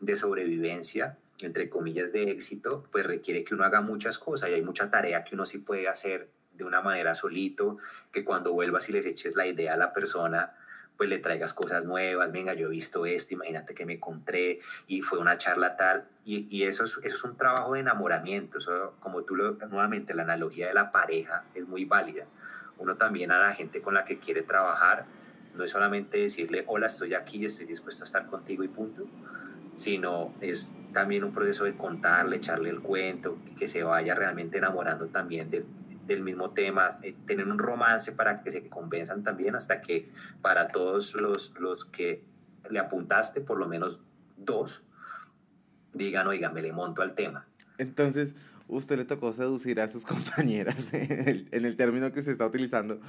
de 0.00 0.16
sobrevivencia, 0.16 1.16
entre 1.42 1.68
comillas, 1.68 2.12
de 2.12 2.30
éxito, 2.30 2.84
pues 2.90 3.06
requiere 3.06 3.44
que 3.44 3.54
uno 3.54 3.64
haga 3.64 3.80
muchas 3.80 4.18
cosas 4.18 4.50
y 4.50 4.54
hay 4.54 4.62
mucha 4.62 4.90
tarea 4.90 5.24
que 5.24 5.34
uno 5.34 5.46
sí 5.46 5.58
puede 5.58 5.88
hacer 5.88 6.30
de 6.54 6.64
una 6.64 6.80
manera 6.80 7.14
solito, 7.14 7.76
que 8.12 8.24
cuando 8.24 8.52
vuelvas 8.52 8.88
y 8.88 8.92
les 8.92 9.06
eches 9.06 9.36
la 9.36 9.46
idea 9.46 9.74
a 9.74 9.76
la 9.76 9.92
persona, 9.92 10.54
pues 10.96 11.10
le 11.10 11.18
traigas 11.18 11.52
cosas 11.52 11.84
nuevas, 11.84 12.32
venga, 12.32 12.54
yo 12.54 12.68
he 12.68 12.70
visto 12.70 13.04
esto, 13.04 13.34
imagínate 13.34 13.74
que 13.74 13.84
me 13.84 13.94
encontré 13.94 14.60
y 14.86 15.02
fue 15.02 15.18
una 15.18 15.36
charla 15.36 15.76
tal, 15.76 16.08
y, 16.24 16.46
y 16.54 16.64
eso, 16.64 16.84
es, 16.84 16.98
eso 17.04 17.16
es 17.16 17.24
un 17.24 17.36
trabajo 17.36 17.74
de 17.74 17.80
enamoramiento, 17.80 18.58
eso, 18.58 18.94
como 19.00 19.22
tú 19.24 19.36
lo, 19.36 19.52
nuevamente, 19.52 20.14
la 20.14 20.22
analogía 20.22 20.68
de 20.68 20.74
la 20.74 20.90
pareja 20.90 21.44
es 21.54 21.68
muy 21.68 21.84
válida. 21.84 22.26
Uno 22.78 22.96
también 22.96 23.30
a 23.30 23.38
la 23.38 23.52
gente 23.52 23.82
con 23.82 23.94
la 23.94 24.04
que 24.04 24.18
quiere 24.18 24.42
trabajar, 24.42 25.06
no 25.54 25.64
es 25.64 25.70
solamente 25.70 26.18
decirle, 26.18 26.64
hola, 26.66 26.86
estoy 26.86 27.14
aquí 27.14 27.38
y 27.38 27.46
estoy 27.46 27.66
dispuesto 27.66 28.02
a 28.02 28.06
estar 28.06 28.26
contigo 28.26 28.64
y 28.64 28.68
punto, 28.68 29.06
sino 29.76 30.34
es 30.40 30.74
también 30.92 31.22
un 31.22 31.32
proceso 31.32 31.64
de 31.64 31.76
contarle, 31.76 32.36
echarle 32.36 32.70
el 32.70 32.80
cuento, 32.80 33.38
que 33.58 33.68
se 33.68 33.82
vaya 33.82 34.14
realmente 34.14 34.58
enamorando 34.58 35.08
también 35.08 35.50
del, 35.50 35.66
del 36.06 36.22
mismo 36.22 36.50
tema, 36.50 36.98
eh, 37.02 37.14
tener 37.26 37.46
un 37.46 37.58
romance 37.58 38.12
para 38.12 38.42
que 38.42 38.50
se 38.50 38.68
convenzan 38.68 39.22
también 39.22 39.54
hasta 39.54 39.80
que 39.80 40.10
para 40.42 40.68
todos 40.68 41.14
los, 41.14 41.54
los 41.60 41.84
que 41.84 42.24
le 42.70 42.78
apuntaste, 42.78 43.42
por 43.42 43.58
lo 43.58 43.68
menos 43.68 44.00
dos, 44.36 44.84
digan, 45.92 46.26
oigan, 46.26 46.54
me 46.54 46.62
le 46.62 46.72
monto 46.72 47.02
al 47.02 47.14
tema. 47.14 47.46
Entonces, 47.78 48.34
usted 48.68 48.96
le 48.96 49.04
tocó 49.04 49.32
seducir 49.32 49.80
a 49.80 49.88
sus 49.88 50.04
compañeras 50.06 50.76
en 50.92 51.64
el, 51.64 51.76
término 51.76 52.12
que 52.12 52.20
usted 52.20 52.32
está 52.32 52.46
utilizando. 52.46 53.00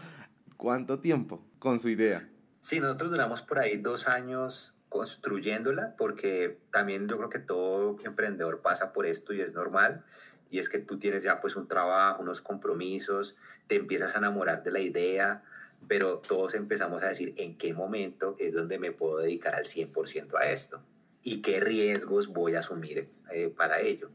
¿Cuánto 0.57 0.99
tiempo 0.99 1.43
con 1.59 1.79
su 1.79 1.89
idea? 1.89 2.27
Sí, 2.61 2.79
nosotros 2.79 3.11
duramos 3.11 3.41
por 3.41 3.59
ahí 3.59 3.77
dos 3.77 4.07
años 4.07 4.76
construyéndola, 4.89 5.95
porque 5.97 6.57
también 6.71 7.07
yo 7.07 7.17
creo 7.17 7.29
que 7.29 7.39
todo 7.39 7.97
emprendedor 8.03 8.61
pasa 8.61 8.93
por 8.93 9.05
esto 9.05 9.33
y 9.33 9.41
es 9.41 9.53
normal. 9.53 10.05
Y 10.49 10.59
es 10.59 10.69
que 10.69 10.79
tú 10.79 10.97
tienes 10.97 11.23
ya 11.23 11.41
pues 11.41 11.55
un 11.55 11.67
trabajo, 11.67 12.21
unos 12.21 12.41
compromisos, 12.41 13.35
te 13.67 13.75
empiezas 13.75 14.15
a 14.15 14.19
enamorar 14.19 14.63
de 14.63 14.71
la 14.71 14.79
idea, 14.79 15.43
pero 15.87 16.19
todos 16.19 16.55
empezamos 16.55 17.03
a 17.03 17.09
decir 17.09 17.33
en 17.37 17.57
qué 17.57 17.73
momento 17.73 18.35
es 18.39 18.53
donde 18.53 18.79
me 18.79 18.91
puedo 18.91 19.17
dedicar 19.17 19.55
al 19.55 19.65
100% 19.65 20.39
a 20.39 20.49
esto 20.49 20.81
y 21.23 21.41
qué 21.41 21.59
riesgos 21.59 22.29
voy 22.29 22.55
a 22.55 22.59
asumir 22.59 23.09
eh, 23.31 23.53
para 23.55 23.81
ello. 23.81 24.09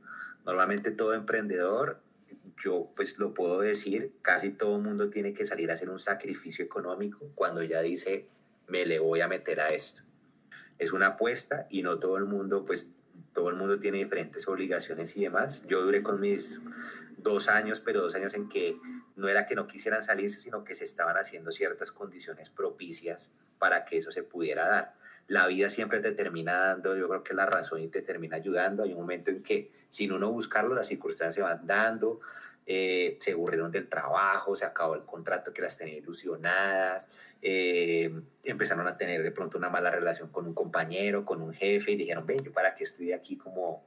Normalmente 0.46 0.90
todo 0.90 1.14
emprendedor, 1.14 2.00
yo 2.62 2.90
pues 2.96 3.18
lo 3.18 3.34
puedo 3.34 3.60
decir, 3.60 4.12
casi 4.22 4.50
todo 4.50 4.78
mundo 4.78 5.10
tiene 5.10 5.34
que 5.34 5.44
salir 5.44 5.70
a 5.70 5.74
hacer 5.74 5.90
un 5.90 5.98
sacrificio 5.98 6.64
económico 6.64 7.30
cuando 7.34 7.62
ya 7.62 7.82
dice, 7.82 8.26
me 8.68 8.86
le 8.86 8.98
voy 8.98 9.20
a 9.20 9.28
meter 9.28 9.60
a 9.60 9.68
esto. 9.68 10.02
Es 10.82 10.92
una 10.92 11.08
apuesta 11.08 11.66
y 11.70 11.82
no 11.82 11.98
todo 11.98 12.16
el 12.18 12.24
mundo, 12.24 12.64
pues 12.64 12.90
todo 13.32 13.48
el 13.48 13.56
mundo 13.56 13.78
tiene 13.78 13.98
diferentes 13.98 14.46
obligaciones 14.48 15.16
y 15.16 15.22
demás. 15.22 15.66
Yo 15.66 15.82
duré 15.82 16.02
con 16.02 16.20
mis 16.20 16.60
dos 17.18 17.48
años, 17.48 17.80
pero 17.80 18.02
dos 18.02 18.14
años 18.14 18.34
en 18.34 18.48
que 18.48 18.78
no 19.16 19.28
era 19.28 19.46
que 19.46 19.54
no 19.54 19.66
quisieran 19.66 20.02
salirse, 20.02 20.40
sino 20.40 20.64
que 20.64 20.74
se 20.74 20.84
estaban 20.84 21.16
haciendo 21.16 21.50
ciertas 21.50 21.92
condiciones 21.92 22.50
propicias 22.50 23.32
para 23.58 23.84
que 23.84 23.96
eso 23.98 24.10
se 24.10 24.22
pudiera 24.22 24.68
dar 24.68 24.94
la 25.28 25.46
vida 25.46 25.68
siempre 25.68 26.00
te 26.00 26.12
termina 26.12 26.58
dando, 26.58 26.96
yo 26.96 27.08
creo 27.08 27.22
que 27.22 27.34
la 27.34 27.46
razón 27.46 27.80
y 27.80 27.88
te 27.88 28.02
termina 28.02 28.36
ayudando. 28.36 28.82
Hay 28.82 28.92
un 28.92 29.00
momento 29.00 29.30
en 29.30 29.42
que 29.42 29.72
sin 29.88 30.12
uno 30.12 30.30
buscarlo, 30.30 30.74
las 30.74 30.88
circunstancias 30.88 31.34
se 31.34 31.42
van 31.42 31.66
dando, 31.66 32.20
eh, 32.66 33.16
se 33.20 33.32
aburrieron 33.32 33.70
del 33.70 33.88
trabajo, 33.88 34.54
se 34.54 34.64
acabó 34.64 34.94
el 34.94 35.02
contrato 35.02 35.52
que 35.52 35.62
las 35.62 35.76
tenía 35.76 35.96
ilusionadas, 35.98 37.34
eh, 37.42 38.12
empezaron 38.44 38.86
a 38.86 38.96
tener 38.96 39.22
de 39.22 39.30
pronto 39.32 39.58
una 39.58 39.68
mala 39.68 39.90
relación 39.90 40.30
con 40.30 40.46
un 40.46 40.54
compañero, 40.54 41.24
con 41.24 41.42
un 41.42 41.52
jefe 41.52 41.92
y 41.92 41.96
dijeron, 41.96 42.24
ven, 42.26 42.42
yo 42.42 42.52
para 42.52 42.74
qué 42.74 42.84
estoy 42.84 43.12
aquí 43.12 43.36
como 43.36 43.84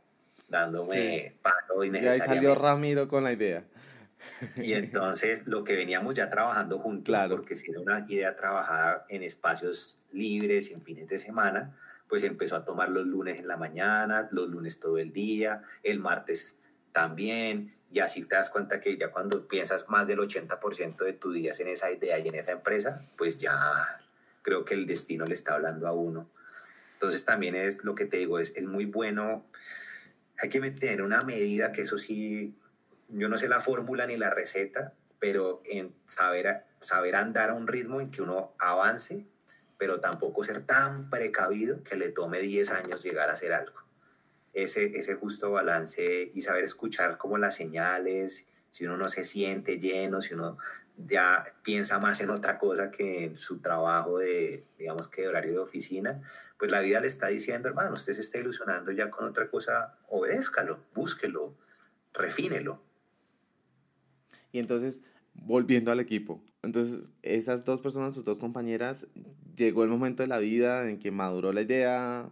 dándome 0.47 1.35
palo 1.41 1.83
innecesariamente. 1.83 2.17
Y 2.17 2.21
ahí 2.21 2.35
salió 2.35 2.55
Ramiro 2.55 3.07
con 3.07 3.23
la 3.23 3.31
idea. 3.31 3.63
Y 4.57 4.73
entonces 4.73 5.47
lo 5.47 5.63
que 5.63 5.75
veníamos 5.75 6.15
ya 6.15 6.29
trabajando 6.29 6.79
juntos, 6.79 7.17
porque 7.29 7.55
si 7.55 7.71
era 7.71 7.79
una 7.79 8.03
idea 8.07 8.35
trabajada 8.35 9.05
en 9.09 9.23
espacios 9.23 10.01
libres 10.11 10.71
y 10.71 10.73
en 10.73 10.81
fines 10.81 11.07
de 11.07 11.17
semana, 11.17 11.75
pues 12.07 12.23
empezó 12.23 12.55
a 12.55 12.65
tomar 12.65 12.89
los 12.89 13.05
lunes 13.05 13.39
en 13.39 13.47
la 13.47 13.57
mañana, 13.57 14.27
los 14.31 14.49
lunes 14.49 14.79
todo 14.79 14.97
el 14.97 15.11
día, 15.11 15.61
el 15.83 15.99
martes 15.99 16.59
también, 16.95 17.75
y 17.91 17.99
así 17.99 18.23
te 18.23 18.35
das 18.35 18.49
cuenta 18.49 18.79
que 18.79 18.95
ya 18.95 19.11
cuando 19.11 19.49
piensas 19.49 19.89
más 19.89 20.07
del 20.07 20.19
80% 20.19 21.03
de 21.03 21.11
tu 21.11 21.33
día 21.33 21.51
en 21.59 21.67
esa 21.67 21.91
idea 21.91 22.17
y 22.17 22.29
en 22.29 22.35
esa 22.35 22.53
empresa, 22.53 23.05
pues 23.17 23.37
ya 23.37 23.53
creo 24.41 24.63
que 24.63 24.75
el 24.75 24.87
destino 24.87 25.25
le 25.25 25.33
está 25.33 25.55
hablando 25.55 25.89
a 25.89 25.91
uno. 25.91 26.29
Entonces 26.93 27.25
también 27.25 27.53
es 27.53 27.83
lo 27.83 27.95
que 27.95 28.05
te 28.05 28.15
digo, 28.15 28.39
es, 28.39 28.55
es 28.55 28.65
muy 28.65 28.85
bueno, 28.85 29.45
hay 30.39 30.47
que 30.47 30.61
tener 30.71 31.01
una 31.01 31.23
medida 31.23 31.73
que 31.73 31.81
eso 31.81 31.97
sí, 31.97 32.55
yo 33.09 33.27
no 33.27 33.37
sé 33.37 33.49
la 33.49 33.59
fórmula 33.59 34.07
ni 34.07 34.15
la 34.15 34.29
receta, 34.29 34.93
pero 35.19 35.61
en 35.65 35.93
saber, 36.05 36.63
saber 36.79 37.17
andar 37.17 37.49
a 37.49 37.55
un 37.55 37.67
ritmo 37.67 37.99
en 37.99 38.09
que 38.09 38.21
uno 38.21 38.55
avance 38.57 39.25
pero 39.77 39.99
tampoco 39.99 40.43
ser 40.43 40.61
tan 40.61 41.09
precavido 41.09 41.83
que 41.83 41.97
le 41.97 42.09
tome 42.09 42.39
10 42.39 42.71
años 42.71 43.03
llegar 43.03 43.29
a 43.29 43.33
hacer 43.33 43.53
algo. 43.53 43.84
Ese, 44.55 44.97
ese 44.97 45.13
justo 45.15 45.51
balance 45.51 46.31
y 46.33 46.41
saber 46.41 46.63
escuchar 46.63 47.17
como 47.19 47.37
las 47.37 47.55
señales, 47.55 48.47
si 48.71 48.85
uno 48.85 48.97
no 48.97 49.07
se 49.07 49.23
siente 49.23 49.79
lleno, 49.79 50.19
si 50.21 50.33
uno 50.33 50.57
ya 50.97 51.43
piensa 51.63 51.99
más 51.99 52.21
en 52.21 52.29
otra 52.29 52.57
cosa 52.57 52.89
que 52.89 53.25
en 53.25 53.37
su 53.37 53.59
trabajo 53.59 54.19
de, 54.19 54.63
digamos 54.77 55.07
que 55.07 55.23
de 55.23 55.27
horario 55.27 55.51
de 55.51 55.59
oficina, 55.59 56.21
pues 56.57 56.71
la 56.71 56.79
vida 56.79 56.99
le 57.01 57.07
está 57.07 57.27
diciendo, 57.27 57.67
hermano, 57.67 57.93
usted 57.93 58.13
se 58.13 58.21
está 58.21 58.39
ilusionando 58.39 58.91
ya 58.91 59.09
con 59.09 59.27
otra 59.27 59.49
cosa, 59.49 59.97
obedézcalo, 60.09 60.79
búsquelo, 60.93 61.53
refínelo. 62.13 62.81
Y 64.51 64.59
entonces, 64.59 65.03
volviendo 65.33 65.91
al 65.91 65.99
equipo, 65.99 66.41
entonces 66.61 67.11
esas 67.21 67.65
dos 67.65 67.81
personas, 67.81 68.15
sus 68.15 68.23
dos 68.23 68.39
compañeras, 68.39 69.07
llegó 69.55 69.83
el 69.83 69.89
momento 69.89 70.23
de 70.23 70.27
la 70.27 70.39
vida 70.39 70.89
en 70.89 70.97
que 70.97 71.11
maduró 71.11 71.51
la 71.51 71.61
idea, 71.61 72.29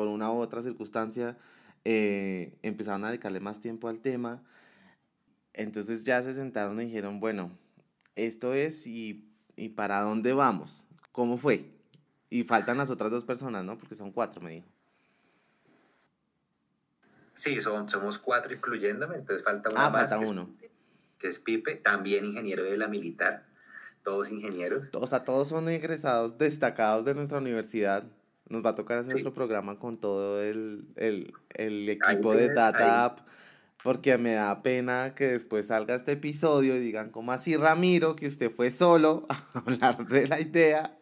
por 0.00 0.08
una 0.08 0.32
u 0.32 0.38
otra 0.38 0.62
circunstancia, 0.62 1.36
eh, 1.84 2.56
empezaron 2.62 3.04
a 3.04 3.08
dedicarle 3.08 3.38
más 3.38 3.60
tiempo 3.60 3.86
al 3.86 4.00
tema. 4.00 4.42
Entonces 5.52 6.04
ya 6.04 6.22
se 6.22 6.32
sentaron 6.32 6.80
y 6.80 6.86
dijeron, 6.86 7.20
bueno, 7.20 7.50
esto 8.16 8.54
es 8.54 8.86
y, 8.86 9.30
y 9.56 9.68
para 9.68 10.00
dónde 10.00 10.32
vamos, 10.32 10.86
cómo 11.12 11.36
fue. 11.36 11.66
Y 12.30 12.44
faltan 12.44 12.78
las 12.78 12.88
otras 12.88 13.10
dos 13.10 13.24
personas, 13.24 13.62
¿no? 13.62 13.76
Porque 13.76 13.94
son 13.94 14.10
cuatro, 14.10 14.40
me 14.40 14.52
dijo. 14.52 14.68
Sí, 17.34 17.60
son, 17.60 17.86
somos 17.86 18.18
cuatro 18.18 18.54
incluyéndome, 18.54 19.16
entonces 19.16 19.44
falta 19.44 19.68
uno 19.68 19.80
ah, 19.80 19.90
más. 19.90 20.08
Falta 20.12 20.30
uno. 20.30 20.48
que 21.18 21.28
es 21.28 21.38
Pipe, 21.40 21.74
también 21.74 22.24
ingeniero 22.24 22.64
de 22.64 22.78
la 22.78 22.88
militar 22.88 23.44
todos 24.02 24.32
ingenieros. 24.32 24.90
O 24.94 25.06
sea, 25.06 25.24
todos 25.24 25.48
son 25.48 25.68
egresados 25.68 26.38
destacados 26.38 27.04
de 27.04 27.14
nuestra 27.14 27.36
universidad. 27.36 28.04
Nos 28.50 28.64
va 28.64 28.70
a 28.70 28.74
tocar 28.74 28.98
hacer 28.98 29.12
nuestro 29.12 29.32
programa 29.32 29.78
con 29.78 29.96
todo 29.96 30.42
el, 30.42 30.84
el, 30.96 31.32
el 31.54 31.88
equipo 31.88 32.34
de 32.34 32.52
Data 32.52 33.04
App, 33.04 33.20
porque 33.82 34.18
me 34.18 34.34
da 34.34 34.62
pena 34.62 35.14
que 35.14 35.28
después 35.28 35.68
salga 35.68 35.94
este 35.94 36.12
episodio 36.12 36.76
y 36.76 36.80
digan, 36.80 37.10
¿cómo 37.10 37.32
así 37.32 37.56
Ramiro, 37.56 38.16
que 38.16 38.26
usted 38.26 38.50
fue 38.50 38.70
solo 38.70 39.26
a 39.54 39.58
hablar 39.60 40.04
de 40.06 40.26
la 40.26 40.40
idea? 40.40 40.98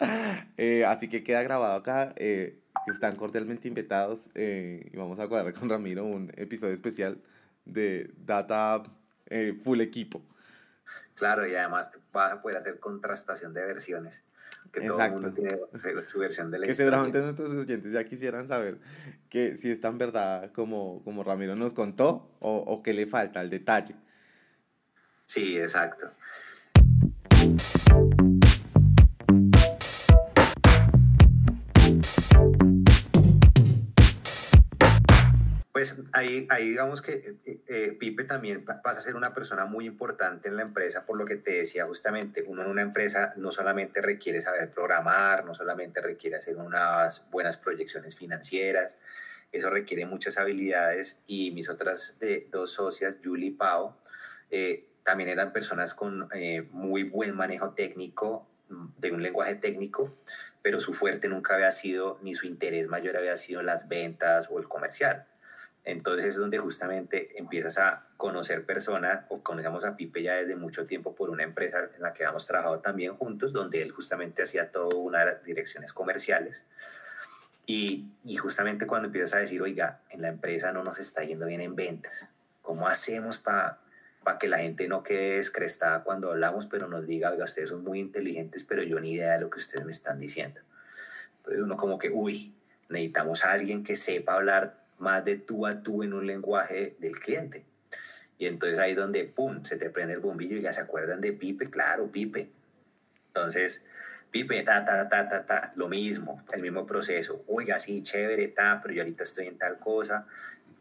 Eh, 0.56 0.84
así 0.84 1.08
que 1.08 1.24
queda 1.24 1.42
grabado 1.42 1.74
acá. 1.74 2.12
Eh, 2.16 2.60
están 2.86 3.16
cordialmente 3.16 3.66
invitados 3.66 4.30
eh, 4.34 4.88
y 4.92 4.96
vamos 4.96 5.18
a 5.18 5.26
cuadrar 5.26 5.52
con 5.52 5.68
Ramiro 5.68 6.04
un 6.04 6.32
episodio 6.36 6.74
especial 6.74 7.20
de 7.64 8.10
Data 8.24 8.82
Full 9.64 9.80
Equipo. 9.80 10.22
Claro, 11.14 11.46
y 11.46 11.54
además 11.54 12.00
vas 12.12 12.32
a 12.32 12.42
poder 12.42 12.56
hacer 12.56 12.78
contrastación 12.78 13.52
de 13.52 13.64
versiones. 13.64 14.24
Que 14.72 14.82
todo 14.82 15.00
el 15.00 15.12
mundo 15.12 15.32
tiene 15.32 15.56
su 16.06 16.18
versión 16.18 16.50
de 16.50 16.58
la 16.58 16.66
que 16.66 16.72
seguramente 16.72 17.20
nuestros 17.20 17.50
oyentes 17.50 17.92
ya 17.92 18.04
quisieran 18.04 18.46
saber 18.46 18.78
que 19.30 19.56
si 19.56 19.70
es 19.70 19.80
tan 19.80 19.96
verdad 19.96 20.50
como, 20.52 21.02
como 21.04 21.24
Ramiro 21.24 21.56
nos 21.56 21.72
contó 21.72 22.36
o, 22.40 22.56
o 22.56 22.82
qué 22.82 22.92
le 22.92 23.06
falta, 23.06 23.40
el 23.40 23.50
detalle. 23.50 23.94
Sí, 25.24 25.58
exacto. 25.58 26.06
Pues 35.88 36.08
ahí, 36.12 36.46
ahí 36.50 36.68
digamos 36.68 37.02
que 37.02 37.38
eh, 37.44 37.60
eh, 37.66 37.96
Pipe 37.98 38.24
también 38.24 38.64
pasa 38.64 38.98
a 38.98 39.02
ser 39.02 39.16
una 39.16 39.32
persona 39.32 39.64
muy 39.64 39.86
importante 39.86 40.48
en 40.48 40.56
la 40.56 40.62
empresa, 40.62 41.06
por 41.06 41.16
lo 41.16 41.24
que 41.24 41.36
te 41.36 41.52
decía 41.52 41.86
justamente, 41.86 42.44
uno 42.46 42.62
en 42.62 42.68
una 42.68 42.82
empresa 42.82 43.32
no 43.36 43.50
solamente 43.50 44.02
requiere 44.02 44.40
saber 44.40 44.70
programar, 44.70 45.44
no 45.44 45.54
solamente 45.54 46.00
requiere 46.00 46.36
hacer 46.36 46.56
unas 46.56 47.30
buenas 47.30 47.56
proyecciones 47.56 48.16
financieras, 48.16 48.96
eso 49.50 49.70
requiere 49.70 50.04
muchas 50.04 50.36
habilidades 50.38 51.22
y 51.26 51.52
mis 51.52 51.70
otras 51.70 52.18
de, 52.18 52.48
dos 52.50 52.72
socias, 52.72 53.18
Julie 53.24 53.48
y 53.48 53.52
Pau, 53.52 53.96
eh, 54.50 54.84
también 55.02 55.30
eran 55.30 55.52
personas 55.52 55.94
con 55.94 56.28
muy 56.70 57.04
buen 57.04 57.34
manejo 57.34 57.72
técnico, 57.72 58.46
mm, 58.68 58.88
de 58.98 59.12
un 59.12 59.22
lenguaje 59.22 59.54
técnico, 59.54 60.14
pero 60.60 60.80
su 60.80 60.92
fuerte 60.92 61.28
nunca 61.28 61.54
había 61.54 61.72
sido, 61.72 62.18
ni 62.22 62.34
su 62.34 62.46
interés 62.46 62.88
mayor 62.88 63.16
había 63.16 63.36
sido 63.36 63.62
las 63.62 63.88
ventas 63.88 64.48
o 64.50 64.58
el 64.58 64.68
comercial. 64.68 65.26
Entonces 65.88 66.26
es 66.26 66.36
donde 66.36 66.58
justamente 66.58 67.38
empiezas 67.38 67.78
a 67.78 68.06
conocer 68.18 68.66
personas, 68.66 69.24
o 69.30 69.42
conocemos 69.42 69.86
a 69.86 69.96
Pipe 69.96 70.22
ya 70.22 70.34
desde 70.34 70.54
mucho 70.54 70.86
tiempo 70.86 71.14
por 71.14 71.30
una 71.30 71.44
empresa 71.44 71.88
en 71.96 72.02
la 72.02 72.12
que 72.12 72.24
hemos 72.24 72.46
trabajado 72.46 72.80
también 72.80 73.16
juntos, 73.16 73.54
donde 73.54 73.80
él 73.80 73.90
justamente 73.90 74.42
hacía 74.42 74.70
todo 74.70 74.98
una 74.98 75.20
de 75.20 75.24
las 75.32 75.42
direcciones 75.42 75.94
comerciales. 75.94 76.66
Y, 77.64 78.06
y 78.22 78.36
justamente 78.36 78.86
cuando 78.86 79.06
empiezas 79.06 79.36
a 79.36 79.38
decir, 79.38 79.62
oiga, 79.62 80.02
en 80.10 80.20
la 80.20 80.28
empresa 80.28 80.72
no 80.72 80.84
nos 80.84 80.98
está 80.98 81.24
yendo 81.24 81.46
bien 81.46 81.62
en 81.62 81.74
ventas, 81.74 82.28
¿cómo 82.60 82.86
hacemos 82.86 83.38
para 83.38 83.80
para 84.22 84.38
que 84.38 84.48
la 84.48 84.58
gente 84.58 84.88
no 84.88 85.02
quede 85.02 85.36
descrestada 85.36 86.02
cuando 86.02 86.30
hablamos, 86.30 86.66
pero 86.66 86.86
nos 86.86 87.06
diga, 87.06 87.30
oiga, 87.30 87.44
ustedes 87.44 87.70
son 87.70 87.82
muy 87.82 87.98
inteligentes, 87.98 88.62
pero 88.62 88.82
yo 88.82 89.00
ni 89.00 89.12
idea 89.12 89.32
de 89.32 89.40
lo 89.40 89.48
que 89.48 89.56
ustedes 89.56 89.86
me 89.86 89.90
están 89.90 90.18
diciendo. 90.18 90.60
Entonces 91.38 91.62
uno 91.62 91.78
como 91.78 91.98
que, 91.98 92.10
uy, 92.10 92.54
necesitamos 92.90 93.44
a 93.44 93.52
alguien 93.52 93.84
que 93.84 93.96
sepa 93.96 94.34
hablar 94.34 94.84
más 94.98 95.24
de 95.24 95.36
tú 95.36 95.66
a 95.66 95.82
tú 95.82 96.02
en 96.02 96.12
un 96.12 96.26
lenguaje 96.26 96.96
del 96.98 97.18
cliente. 97.18 97.64
Y 98.38 98.46
entonces 98.46 98.78
ahí 98.78 98.94
donde, 98.94 99.24
¡pum!, 99.24 99.64
se 99.64 99.76
te 99.76 99.90
prende 99.90 100.14
el 100.14 100.20
bombillo 100.20 100.56
y 100.56 100.62
ya 100.62 100.72
se 100.72 100.80
acuerdan 100.80 101.20
de 101.20 101.32
Pipe, 101.32 101.70
claro, 101.70 102.10
Pipe. 102.10 102.50
Entonces, 103.28 103.84
Pipe, 104.30 104.62
ta, 104.62 104.84
ta, 104.84 105.08
ta, 105.08 105.26
ta, 105.26 105.44
ta, 105.44 105.70
lo 105.74 105.88
mismo, 105.88 106.44
el 106.52 106.62
mismo 106.62 106.86
proceso. 106.86 107.44
Oiga, 107.48 107.78
sí, 107.78 108.02
chévere, 108.02 108.48
ta, 108.48 108.80
pero 108.80 108.94
yo 108.94 109.02
ahorita 109.02 109.24
estoy 109.24 109.48
en 109.48 109.58
tal 109.58 109.78
cosa. 109.78 110.26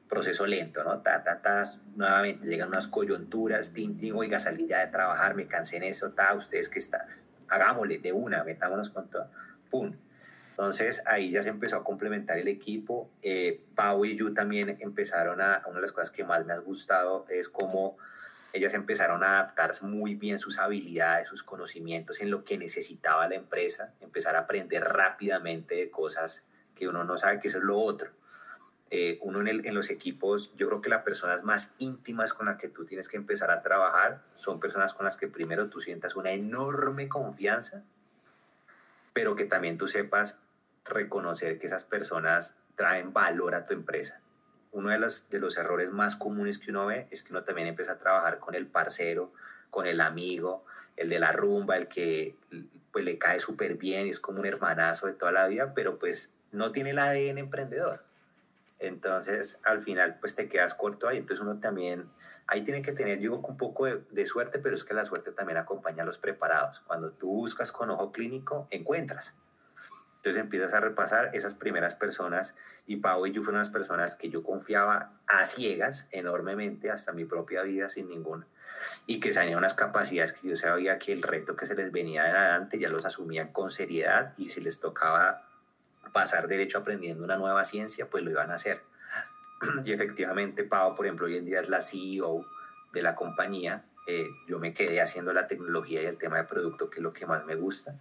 Proceso 0.08 0.45
lento, 0.45 0.84
¿no? 0.84 1.01
Ta, 1.01 1.23
ta, 1.23 1.41
ta, 1.41 1.63
nuevamente 1.95 2.47
llegan 2.47 2.69
unas 2.69 2.88
coyunturas, 2.88 3.73
tin, 3.73 3.97
oiga, 4.15 4.39
salí 4.39 4.67
ya 4.67 4.80
de 4.80 4.88
trabajar, 4.91 5.36
me 5.36 5.47
cansé 5.47 5.77
en 5.77 5.84
eso, 5.84 6.12
ta, 6.12 6.34
ustedes 6.34 6.69
que 6.69 6.80
están, 6.80 7.01
hagámosle 7.49 7.97
de 7.97 8.13
una, 8.13 8.43
metámonos 8.43 8.89
con 8.89 9.10
todo, 9.10 9.30
pum 9.69 9.93
entonces 10.57 11.03
ahí 11.05 11.29
ya 11.29 11.43
se 11.43 11.49
empezó 11.49 11.75
a 11.75 11.83
complementar 11.83 12.39
el 12.39 12.47
equipo. 12.47 13.11
Eh, 13.21 13.63
Pau 13.75 14.03
y 14.05 14.17
yo 14.17 14.33
también 14.33 14.75
empezaron 14.79 15.39
a, 15.39 15.61
una 15.67 15.75
de 15.75 15.81
las 15.81 15.91
cosas 15.91 16.09
que 16.09 16.23
más 16.23 16.47
me 16.47 16.53
ha 16.53 16.57
gustado 16.57 17.27
es 17.29 17.47
cómo 17.47 17.95
ellas 18.53 18.73
empezaron 18.73 19.23
a 19.23 19.37
adaptar 19.37 19.69
muy 19.83 20.15
bien 20.15 20.39
sus 20.39 20.57
habilidades, 20.57 21.27
sus 21.27 21.43
conocimientos 21.43 22.21
en 22.21 22.31
lo 22.31 22.43
que 22.43 22.57
necesitaba 22.57 23.27
la 23.27 23.35
empresa, 23.35 23.93
empezar 24.01 24.35
a 24.35 24.39
aprender 24.39 24.83
rápidamente 24.83 25.75
de 25.75 25.91
cosas 25.91 26.47
que 26.73 26.87
uno 26.87 27.03
no 27.03 27.19
sabe 27.19 27.39
que 27.39 27.49
eso 27.49 27.59
es 27.59 27.63
lo 27.63 27.77
otro. 27.77 28.09
Eh, 28.89 29.19
uno 29.21 29.41
en, 29.41 29.63
en, 29.63 29.75
los 29.75 29.91
equipos, 29.91 30.55
yo 30.55 30.69
creo 30.69 30.81
que 30.81 30.89
las 30.89 31.03
personas 31.03 31.43
más 31.43 31.75
íntimas 31.77 32.33
con 32.33 32.47
las 32.47 32.55
que 32.55 32.67
tú 32.67 32.83
tienes 32.83 33.09
que 33.09 33.17
empezar 33.17 33.51
a 33.51 33.61
trabajar 33.61 34.23
son 34.33 34.59
personas 34.59 34.95
con 34.95 35.03
las 35.03 35.17
que 35.17 35.27
primero 35.27 35.69
tú 35.69 35.79
sientas 35.81 36.15
una 36.15 36.31
enorme 36.31 37.07
confianza, 37.07 37.83
pero 39.13 39.35
que 39.35 39.45
también 39.45 39.77
tú 39.77 39.87
sepas 39.87 40.41
reconocer 40.89 41.58
que 41.60 41.67
esas 41.67 41.84
personas 41.84 42.58
traen 42.76 43.13
valor 43.13 43.56
a 43.56 43.65
tu 43.65 43.73
empresa. 43.73 44.21
Uno 44.71 44.89
de 44.89 45.00
los, 45.00 45.30
de 45.30 45.39
los 45.39 45.58
errores 45.58 45.91
más 45.91 46.15
comunes 46.15 46.60
que 46.60 46.71
uno 46.71 46.86
ve 46.86 47.06
es 47.12 47.23
que 47.23 47.34
uno 47.34 47.43
también 47.43 47.67
empieza 47.67 47.93
a 47.93 47.97
trabajar 47.97 48.39
con 48.39 48.56
el 48.56 48.67
parcero, 48.67 49.32
con 49.69 49.88
el 49.88 50.02
amigo, 50.02 50.65
el 50.95 51.10
de 51.10 51.19
la 51.19 51.32
rumba, 51.32 51.78
el 51.78 51.88
que 51.88 52.36
pues 52.91 53.06
le 53.06 53.17
cae 53.17 53.39
súper 53.39 53.76
bien 53.76 54.08
y 54.08 54.10
es 54.10 54.19
como 54.19 54.39
un 54.39 54.45
hermanazo 54.45 55.08
de 55.08 55.13
toda 55.13 55.32
la 55.32 55.47
vida, 55.47 55.73
pero 55.73 56.00
pues 56.00 56.36
no 56.52 56.71
tiene 56.71 56.91
el 56.91 57.00
ADN 57.00 57.38
emprendedor. 57.38 58.04
Entonces, 58.80 59.60
al 59.63 59.82
final, 59.82 60.17
pues 60.19 60.36
te 60.36 60.47
quedas 60.47 60.76
corto 60.76 61.08
ahí. 61.08 61.17
Entonces, 61.17 61.43
uno 61.43 61.60
también, 61.60 62.10
ahí 62.45 62.63
tiene 62.63 62.82
que 62.82 62.91
tener, 62.91 63.19
yo 63.19 63.36
un 63.36 63.58
poco 63.58 63.86
de, 63.86 64.04
de, 64.12 64.26
suerte, 64.26 64.60
pero 64.60 64.76
es 64.76 64.84
que 64.84 64.93
la 64.93 65.06
suerte 65.06 65.32
también 65.32 65.58
acompaña 65.58 66.04
a 66.04 66.06
los 66.06 66.19
preparados. 66.19 66.82
Cuando 66.82 67.12
tú 67.12 67.28
buscas 67.28 67.71
con 67.71 67.89
ojo 67.89 68.12
clínico, 68.12 68.67
encuentras. 68.69 69.38
Entonces 70.17 70.41
empiezas 70.41 70.73
a 70.73 70.80
repasar 70.80 71.30
esas 71.34 71.53
primeras 71.53 71.95
personas 71.95 72.56
y 72.86 72.97
Pau 72.97 73.25
y 73.25 73.32
yo 73.32 73.41
fueron 73.41 73.60
las 73.60 73.69
personas 73.69 74.15
que 74.15 74.30
yo 74.30 74.43
confiaba 74.43 75.12
a 75.27 75.45
ciegas 75.45 76.10
enormemente 76.12 76.91
hasta 76.91 77.13
mi 77.13 77.25
propia 77.25 77.62
vida 77.62 77.88
sin 77.88 78.10
ninguna 78.10 78.45
y 79.06 79.19
que 79.19 79.32
tenían 79.32 79.58
unas 79.58 79.73
capacidades 79.73 80.34
que 80.34 80.49
yo 80.49 80.56
sabía 80.56 80.99
que 80.99 81.13
el 81.13 81.21
reto 81.21 81.56
que 81.56 81.65
se 81.65 81.75
les 81.75 81.91
venía 81.91 82.23
adelante 82.23 82.80
ya 82.80 82.89
los 82.89 83.06
asumían 83.06 83.51
con 83.53 83.71
seriedad 83.71 84.34
y 84.38 84.49
si 84.49 84.62
les 84.62 84.80
tocaba 84.80 85.47
pasar 86.12 86.47
derecho 86.47 86.80
aprendiendo 86.80 87.23
una 87.23 87.38
nueva 87.38 87.63
ciencia, 87.63 88.10
pues 88.10 88.23
lo 88.23 88.32
iban 88.32 88.51
a 88.51 88.56
hacer. 88.56 88.82
Y 89.86 89.91
efectivamente 89.91 90.63
Pau, 90.63 90.95
por 90.95 91.06
ejemplo, 91.06 91.27
hoy 91.27 91.38
en 91.38 91.45
día 91.45 91.60
es 91.60 91.69
la 91.69 91.82
CEO 91.82 92.45
de 92.91 93.01
la 93.01 93.15
compañía 93.15 93.86
eh, 94.07 94.29
yo 94.47 94.57
me 94.57 94.73
quedé 94.73 95.01
haciendo 95.01 95.33
la 95.33 95.47
tecnología 95.47 96.01
y 96.01 96.05
el 96.05 96.17
tema 96.17 96.37
de 96.37 96.45
producto, 96.45 96.89
que 96.89 96.97
es 96.97 97.03
lo 97.03 97.13
que 97.13 97.25
más 97.25 97.45
me 97.45 97.55
gusta, 97.55 97.99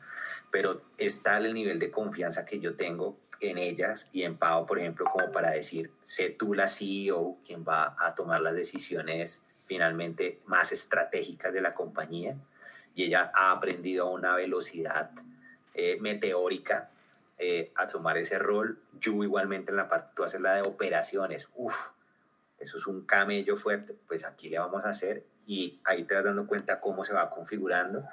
pero 0.50 0.80
está 0.98 1.36
el 1.38 1.52
nivel 1.52 1.78
de 1.78 1.90
confianza 1.90 2.44
que 2.44 2.60
yo 2.60 2.76
tengo 2.76 3.18
en 3.40 3.58
ellas 3.58 4.08
y 4.12 4.22
en 4.22 4.36
Pau, 4.38 4.66
por 4.66 4.78
ejemplo, 4.78 5.04
como 5.12 5.30
para 5.32 5.50
decir, 5.50 5.90
sé 6.02 6.30
tú 6.30 6.54
la 6.54 6.68
CEO, 6.68 7.36
quien 7.44 7.64
va 7.64 7.96
a 7.98 8.14
tomar 8.14 8.40
las 8.40 8.54
decisiones 8.54 9.46
finalmente 9.64 10.40
más 10.46 10.72
estratégicas 10.72 11.52
de 11.52 11.60
la 11.60 11.74
compañía, 11.74 12.36
y 12.94 13.04
ella 13.04 13.30
ha 13.34 13.50
aprendido 13.50 14.06
a 14.06 14.10
una 14.10 14.34
velocidad 14.34 15.10
eh, 15.74 15.98
meteórica 16.00 16.90
eh, 17.38 17.72
a 17.74 17.86
tomar 17.86 18.16
ese 18.16 18.38
rol. 18.38 18.80
Yo 18.98 19.22
igualmente 19.22 19.70
en 19.70 19.76
la 19.76 19.88
parte, 19.88 20.12
tú 20.14 20.24
haces 20.24 20.40
la 20.40 20.54
de 20.54 20.62
operaciones, 20.62 21.50
uff, 21.56 21.90
eso 22.58 22.78
es 22.78 22.86
un 22.86 23.04
camello 23.04 23.54
fuerte, 23.54 23.94
pues 24.06 24.24
aquí 24.24 24.48
le 24.48 24.58
vamos 24.58 24.84
a 24.84 24.90
hacer 24.90 25.26
y 25.46 25.80
ahí 25.84 26.04
te 26.04 26.14
vas 26.14 26.24
dando 26.24 26.46
cuenta 26.46 26.80
cómo 26.80 27.04
se 27.04 27.14
va 27.14 27.30
configurando. 27.30 28.04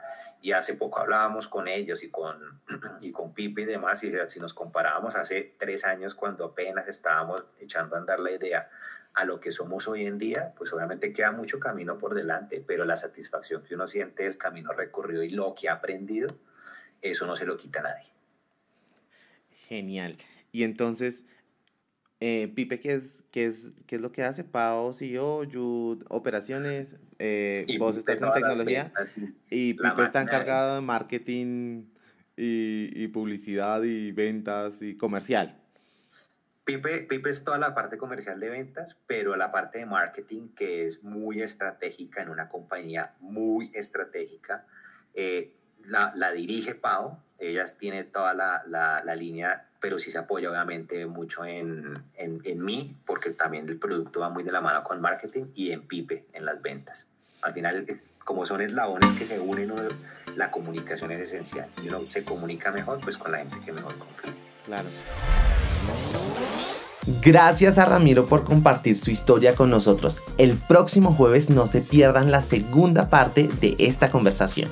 Y 0.41 0.51
hace 0.51 0.75
poco 0.75 0.99
hablábamos 0.99 1.47
con 1.47 1.67
ellos 1.67 2.03
y 2.03 2.11
con, 2.11 2.61
y 3.01 3.11
con 3.11 3.33
Pipe 3.33 3.61
y 3.61 3.65
demás, 3.65 4.03
y 4.03 4.13
si 4.27 4.39
nos 4.39 4.53
comparábamos 4.53 5.15
hace 5.15 5.55
tres 5.57 5.85
años 5.85 6.13
cuando 6.15 6.45
apenas 6.45 6.87
estábamos 6.87 7.43
echando 7.59 7.95
a 7.95 7.99
andar 7.99 8.19
la 8.19 8.31
idea 8.31 8.69
a 9.13 9.25
lo 9.25 9.39
que 9.39 9.51
somos 9.51 9.87
hoy 9.87 10.05
en 10.05 10.17
día, 10.17 10.53
pues 10.57 10.73
obviamente 10.73 11.13
queda 11.13 11.31
mucho 11.31 11.59
camino 11.59 11.97
por 11.97 12.15
delante, 12.15 12.63
pero 12.65 12.83
la 12.83 12.95
satisfacción 12.95 13.63
que 13.63 13.75
uno 13.75 13.87
siente 13.87 14.23
del 14.23 14.37
camino 14.37 14.71
recorrido 14.71 15.23
y 15.23 15.29
lo 15.29 15.53
que 15.55 15.69
ha 15.69 15.73
aprendido, 15.73 16.35
eso 17.01 17.25
no 17.27 17.35
se 17.35 17.45
lo 17.45 17.55
quita 17.55 17.79
a 17.79 17.83
nadie. 17.83 18.11
Genial. 19.67 20.17
Y 20.51 20.63
entonces, 20.63 21.25
eh, 22.25 22.47
Pipe, 22.47 22.79
¿qué 22.79 22.93
es, 22.93 23.25
qué, 23.31 23.47
es, 23.47 23.73
¿qué 23.85 23.97
es 23.97 24.01
lo 24.01 24.13
que 24.13 24.23
hace? 24.23 24.45
Pao, 24.45 24.93
CEO, 24.93 25.43
Jude, 25.43 26.05
operaciones, 26.07 26.95
eh, 27.19 27.65
vos 27.77 27.97
estás 27.97 28.21
en 28.21 28.31
tecnología 28.31 28.93
y 29.49 29.73
Pipe 29.73 30.03
está 30.03 30.21
encargado 30.21 30.75
de 30.75 30.81
marketing 30.81 31.83
y, 32.37 33.03
y, 33.03 33.09
publicidad 33.09 33.83
y 33.83 34.13
ventas 34.13 34.81
y 34.81 34.95
comercial. 34.95 35.59
Pipe, 36.63 37.07
Pipe 37.09 37.29
es 37.29 37.43
toda 37.43 37.57
la 37.57 37.75
parte 37.75 37.97
comercial 37.97 38.39
de 38.39 38.49
ventas, 38.49 39.01
pero 39.05 39.35
la 39.35 39.51
parte 39.51 39.79
de 39.79 39.85
marketing 39.85 40.47
que 40.55 40.85
es 40.85 41.03
muy 41.03 41.41
estratégica 41.41 42.21
en 42.21 42.29
una 42.29 42.47
compañía 42.47 43.15
muy 43.19 43.69
estratégica, 43.73 44.65
eh, 45.13 45.53
la, 45.89 46.13
la, 46.15 46.31
dirige 46.31 46.73
Pau, 46.73 47.19
ella 47.37 47.65
tiene 47.77 48.05
toda 48.05 48.33
la, 48.33 48.63
la, 48.65 49.03
la 49.03 49.13
línea 49.13 49.67
pero 49.83 49.99
sí 49.99 50.09
se 50.09 50.17
apoya 50.17 50.49
obviamente 50.49 51.05
mucho 51.07 51.43
en, 51.43 51.93
en, 52.15 52.39
en, 52.45 52.63
mí, 52.63 52.95
porque 53.05 53.31
también 53.31 53.67
el 53.67 53.77
producto 53.77 54.21
va 54.21 54.29
muy 54.29 54.41
de 54.41 54.53
la 54.53 54.61
mano 54.61 54.81
con 54.81 55.01
marketing 55.01 55.47
y 55.55 55.71
en 55.71 55.81
Pipe, 55.81 56.25
en 56.31 56.45
las 56.45 56.61
ventas. 56.61 57.07
Al 57.41 57.51
final, 57.51 57.85
como 58.23 58.45
son 58.45 58.61
eslabones 58.61 59.11
que 59.11 59.25
se 59.25 59.41
unen, 59.41 59.73
la 60.37 60.51
comunicación 60.51 61.11
es 61.11 61.19
esencial. 61.19 61.69
Y 61.83 61.89
uno 61.89 62.09
se 62.09 62.23
comunica 62.23 62.71
mejor 62.71 63.01
pues 63.01 63.17
con 63.17 63.33
la 63.33 63.39
gente 63.39 63.59
que 63.59 63.73
mejor 63.73 63.97
confía. 63.97 64.33
Claro. 64.63 64.87
Gracias 67.21 67.77
a 67.77 67.83
Ramiro 67.83 68.25
por 68.25 68.45
compartir 68.45 68.95
su 68.95 69.11
historia 69.11 69.53
con 69.53 69.69
nosotros. 69.69 70.23
El 70.37 70.55
próximo 70.55 71.13
jueves 71.13 71.49
no 71.49 71.67
se 71.67 71.81
pierdan 71.81 72.31
la 72.31 72.41
segunda 72.41 73.09
parte 73.09 73.49
de 73.59 73.75
esta 73.79 74.09
conversación. 74.09 74.71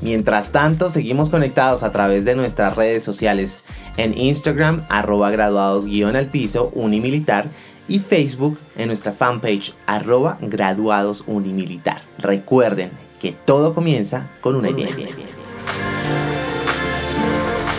Mientras 0.00 0.52
tanto, 0.52 0.88
seguimos 0.88 1.28
conectados 1.28 1.82
a 1.82 1.92
través 1.92 2.24
de 2.24 2.34
nuestras 2.34 2.76
redes 2.76 3.04
sociales 3.04 3.62
en 3.96 4.16
Instagram, 4.16 4.82
arroba 4.88 5.30
graduados 5.30 5.84
guion 5.84 6.16
al 6.16 6.26
piso 6.26 6.70
unimilitar 6.74 7.46
y 7.86 7.98
Facebook 7.98 8.58
en 8.76 8.86
nuestra 8.86 9.12
fanpage 9.12 9.74
arroba 9.86 10.38
graduados 10.40 11.24
unimilitar. 11.26 12.00
Recuerden 12.18 12.90
que 13.20 13.32
todo 13.32 13.74
comienza 13.74 14.30
con 14.40 14.56
una 14.56 14.70
idea. 14.70 14.94